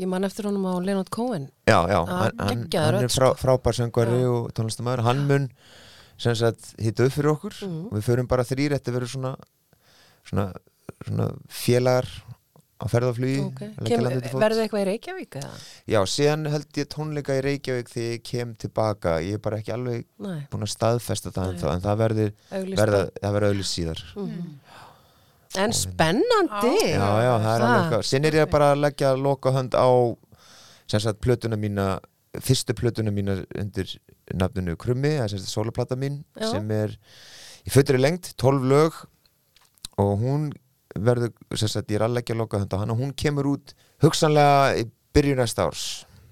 [0.00, 1.50] Ég man eftir honum á Leonard Cohen.
[1.68, 3.36] Já, já, hann, hann, hann er frá, sko.
[3.36, 5.48] frábær söngvari og tónlistamæður, hann mun
[6.16, 7.52] sem sagt hitta upp fyrir okkur.
[7.66, 7.82] Mhm.
[7.90, 9.34] og við förum bara þrýr, þetta verður svona
[10.24, 10.46] svona,
[11.04, 12.08] svona félagar
[12.80, 13.60] á ferðaflugi Ok.
[13.60, 14.40] leggja Kem, landið til fóts.
[14.44, 15.50] verður eitthvað í Reykjavík eða?
[15.92, 19.72] Já, síðan held ég tónleika í Reykjavík þegar ég kem tilbaka ég er bara ekki
[19.74, 20.46] alveg Nei.
[20.50, 21.52] búin að staðfesta það Nei.
[21.54, 23.20] ennþá, en það verður Auglýst verða, þá.
[23.20, 24.60] það verður auðlýst síðar Mhm.
[25.58, 29.50] En spennandi Já, já, það er alveg eitthvað Sinn er ég bara að leggja loka
[29.50, 29.88] hönd á
[30.86, 31.98] sem sagt plötuna mína
[32.38, 33.96] fyrstu plötuna mína undir
[34.32, 36.52] nafninu Krummi, það er sem sagt sólaplata mín Já.
[36.52, 36.94] sem er
[37.66, 38.92] í fullri lengt 12 lög
[39.98, 40.52] og hún
[40.98, 43.74] verður, sem sagt ég er að leggja loka hönd á hann og hún kemur út
[44.02, 45.84] hugsanlega í byrjun næsta árs.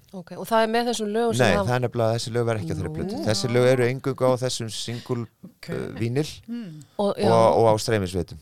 [0.09, 2.45] Ok, og það er með þessum lögum sem Nei, það er nefnilega að þessi lög
[2.47, 3.17] verður ekki á þeirri plötu.
[3.27, 5.25] Þessi lög eru engung á þessum single
[5.69, 6.79] uh, vínil Mm.
[6.97, 8.39] Og- og, og, á streymisveitum.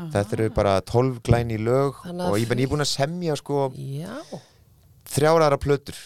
[0.00, 3.66] Þetta eru bara 12 glæni lög Þannig að og ég er búin að semja sko
[3.74, 4.14] Já.
[5.10, 5.98] þrjára plötur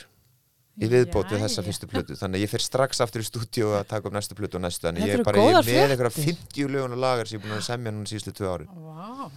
[0.83, 3.85] í viðbót við þessa fyrstu plötu þannig að ég fer strax aftur í stúdíu að
[3.93, 6.35] taka upp næstu plötu og næstu þannig ég er bara ég er með fréttir.
[6.35, 9.31] 50 lögun og lagar sem ég er búin að semja núna síðustu tvö ári Vá.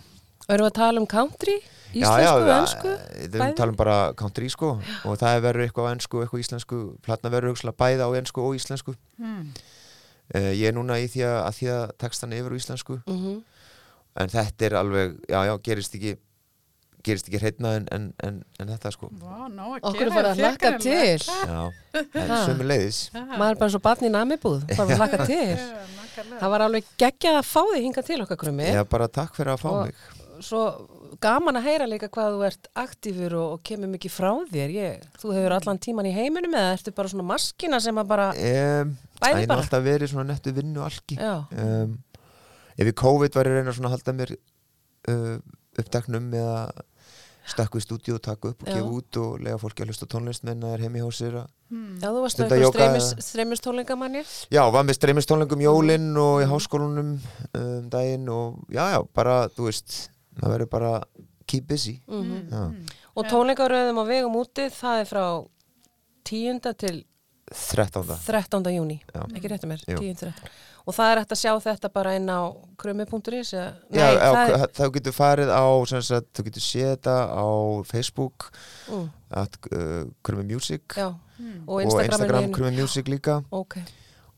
[0.48, 1.58] Erum við að tala um country?
[1.92, 2.92] Já, Íslensku, já, önsku?
[3.20, 4.70] við við talum bara country sko
[5.06, 8.56] og það verður eitthvað ennsku og eitthvað íslensku platna verður hugsalega bæða á ennsku og
[8.60, 9.52] íslensku Mm.
[10.36, 13.38] uh, ég er núna í því að, að því að textan yfir á íslensku Mhm.
[14.18, 16.18] en þetta er alveg, já já, gerist ekki
[17.08, 19.10] gerist ekki hreitna en, en, en, en þetta sko.
[19.22, 20.74] Vá, ná Okkur er bara að greinilega.
[20.84, 21.24] til.
[21.26, 21.62] Já,
[22.14, 25.58] það er sömu leiðis Maður er bara svo barn í namibúð bara að hlakka til.
[26.38, 28.70] Það var alveg geggjað að fá þig hinga til okkar krummi.
[28.74, 30.06] Já, bara takk fyrir að fá Og mig.
[30.46, 30.62] Svo
[31.24, 34.74] gaman að heyra líka hvað þú ert aktífur og, og kemur mikið frá þér.
[34.76, 38.28] Ég, Þú hefur allan tíman í heiminum eða ertu bara svona maskina sem að bara
[38.38, 39.64] um, Bæði er bara.
[39.64, 41.32] alltaf verið svona nettu vinnu alki Já.
[41.58, 41.96] um,
[42.78, 44.36] Ef í COVID var ég reyna svona að halda mér
[45.10, 45.38] uh,
[45.82, 46.60] upptaknum eða
[47.48, 50.44] stakku í stúdíu og taka upp og gefa út og lega fólki að hlusta tónlist
[50.44, 51.48] menn að er heimi hjá sér að
[52.02, 54.22] Já, þú varst með eitthvað jóga streymis, eða- streymistónleikamanni
[54.52, 57.14] Já, var með streymistónleikum jólinn og í háskólanum
[57.56, 60.10] um daginn og já, já, bara, þú veist
[60.42, 61.04] maður verður bara
[61.48, 62.50] keep busy Mhm.
[62.52, 62.64] Já.
[63.18, 65.26] Og tónleikaröðum á vegum úti, það er frá
[66.24, 66.74] 10.
[66.78, 67.04] til
[67.50, 68.04] 13.
[68.28, 68.64] 13.
[68.76, 69.00] júni,
[69.34, 69.98] ekki réttu mér, Jú.
[69.98, 70.14] 10.
[70.20, 70.50] 13.
[70.88, 72.40] Og það er hægt að sjá þetta bara inn á
[72.80, 76.64] krummi.is eða- Já, Nei, á, það er, þú getur farið á sem sagt, þú getur
[76.64, 77.48] séð þetta á
[77.84, 78.52] Facebook
[78.90, 79.10] Mm.
[79.32, 81.08] at uh, Krummi Music Já.
[81.12, 82.52] og Og Instagram, Instagram.
[82.54, 83.78] Krummi Music líka Ok.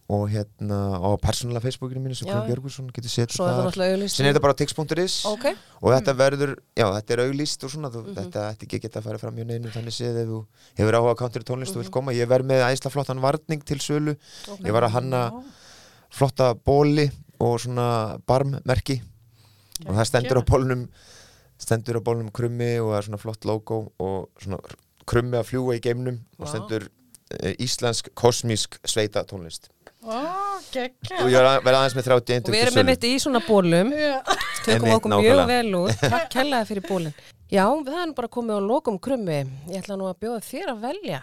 [0.09, 2.41] og hérna á persónulega Facebookinu mínu sem já.
[2.49, 5.45] Björgusson getur séð auglýst Sinni er þetta bara tix.is Ok.
[5.83, 8.15] og þetta verður, já þetta er auglýst og svona, þú, Mhm.
[8.15, 10.45] þetta ætti ekki geta að fara fram hjá neinu þannig séð ef þú
[10.79, 11.81] hefur áhuga á country tónlist og Mhm.
[11.83, 14.17] vill koma, ég verð með æsla flottan varning til sölu,
[14.49, 14.59] Ok.
[14.65, 15.31] ég var að hanna
[16.09, 18.99] flotta bóli og svona barmmerki.
[19.87, 20.87] Og það stendur á bólnum
[21.59, 24.59] stendur á bólnum krummi og það er svona flott logo og svona
[25.09, 26.49] krummi að fljúa í geimnum og Vá.
[26.53, 29.69] stendur uh, íslensk kosmísk sveita tónlist
[30.71, 31.17] geggja.
[31.23, 33.41] og ég var að- verð aðeins með 31 Og við erum með mitt í svona
[33.47, 33.89] bólum.
[34.65, 35.47] Tökum okkur mjög nákvæmlega.
[35.47, 35.99] vel út.
[35.99, 37.13] Takk kærlega fyrir bólin.
[37.49, 39.39] Já, það er nú bara komið á lokum krummi.
[39.71, 41.21] Ég ætla nú að bjóða þér að velja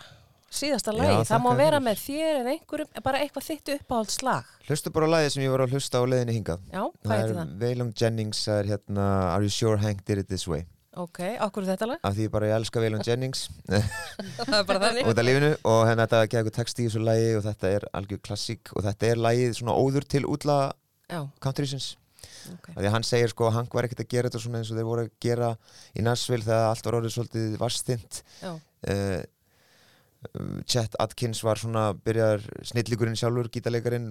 [0.60, 1.84] síðasta lagi, það má vera fyrir.
[1.86, 5.64] með þér eða einhverjum, bara eitthvað þitt uppáhald slag Hlustu bara lagið sem ég var
[5.66, 7.52] að hlusta á leiðinni hingað Já, hvað Það heitir er það?
[7.66, 9.04] Veilum Jennings það er hérna
[9.34, 10.64] Are you sure Hank did it this way
[10.96, 11.98] Ok, okkur er þetta lag?
[12.08, 13.42] af því ég bara ég elska Veilum Jennings
[14.38, 15.04] Það er bara þannig.
[15.04, 15.12] og
[15.92, 19.20] þetta geða eitthvað text í þessu lagi og þetta er algjör klassík og þetta er
[19.20, 20.56] lagið svona óður til útla
[21.44, 21.96] countrysins
[22.46, 22.68] Ok.
[22.72, 24.68] af því að hann segir sko að Hank var ekkert að gera þetta svona eins
[24.70, 25.48] og þeir voru að gera
[25.98, 29.20] í Nashville þegar allt var orðið svolítið varstint uh,
[30.66, 34.08] Chet Atkins var svona byrjar snilligurinn sjálfur, gítarleikarinn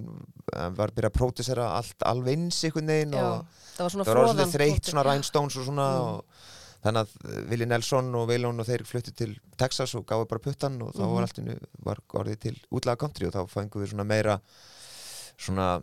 [0.54, 3.42] hann var byrjað að pródusera allt alveg eins einhvern veginn og
[3.76, 6.06] það var svona það var svolítið þreytt svona Rhinestones og svona Mm.
[6.06, 6.46] og,
[6.86, 10.40] þannig að uh, Willi Nelson og Veilón og þeir fluttu til Texas og gáðu bara
[10.46, 11.14] puttan og þá Mhm.
[11.16, 14.40] var allt innu, var orðið til útlaga country og þá fengum við svona meira
[15.36, 15.82] svona,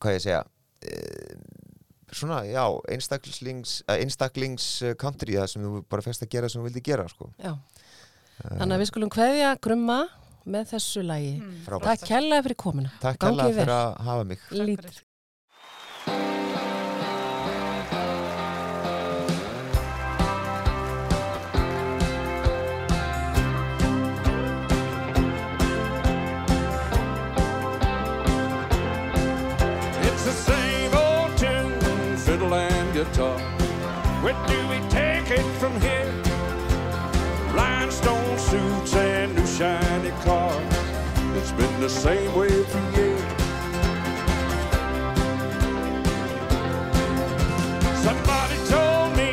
[0.00, 1.36] hvað ég segja uh,
[2.14, 4.66] svona, já, einstaklings uh, einstaklings
[4.98, 7.30] country það sem þú bara fegst að gera sem þú vildi gera sko.
[7.38, 7.54] Já.
[8.42, 9.98] Þannig að við skulum kveðja grumma
[10.44, 11.86] með þessu lagi Frábært.
[11.88, 13.52] Takk kærlega fyrir komuna Takk vel.
[13.54, 15.02] fyrir að hafa mig Lít.
[30.06, 33.38] It's the same old tune, fiddle and guitar.
[34.22, 36.23] Where do we take it from here?
[37.54, 40.74] Rhinestone suits and new shiny cars.
[41.36, 43.22] It's been the same way for years.
[48.02, 49.30] Somebody told me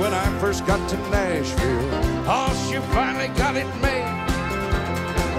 [0.00, 1.88] when I first got to Nashville,
[2.28, 4.12] oh, you finally got it made.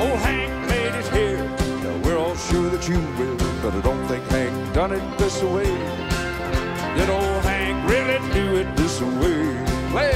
[0.02, 1.44] Old Hank made it here.
[1.84, 5.42] Now we're all sure that you will, but I don't think Hank done it this
[5.44, 5.72] way.
[6.96, 9.66] Did old Hank really do it this way?
[9.92, 10.12] Play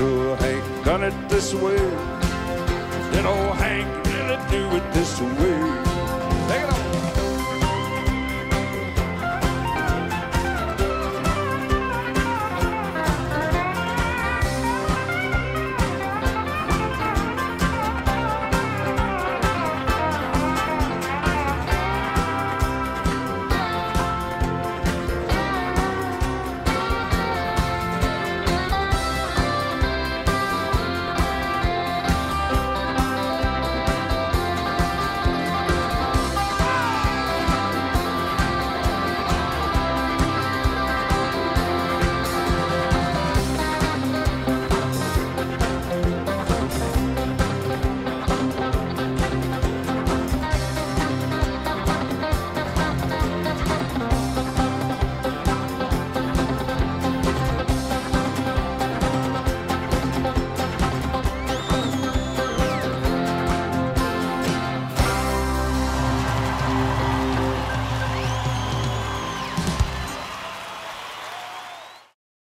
[0.00, 1.76] sure Hank done it this way?
[3.12, 5.58] Did old Hank really do it this way?
[6.48, 6.79] Take it on.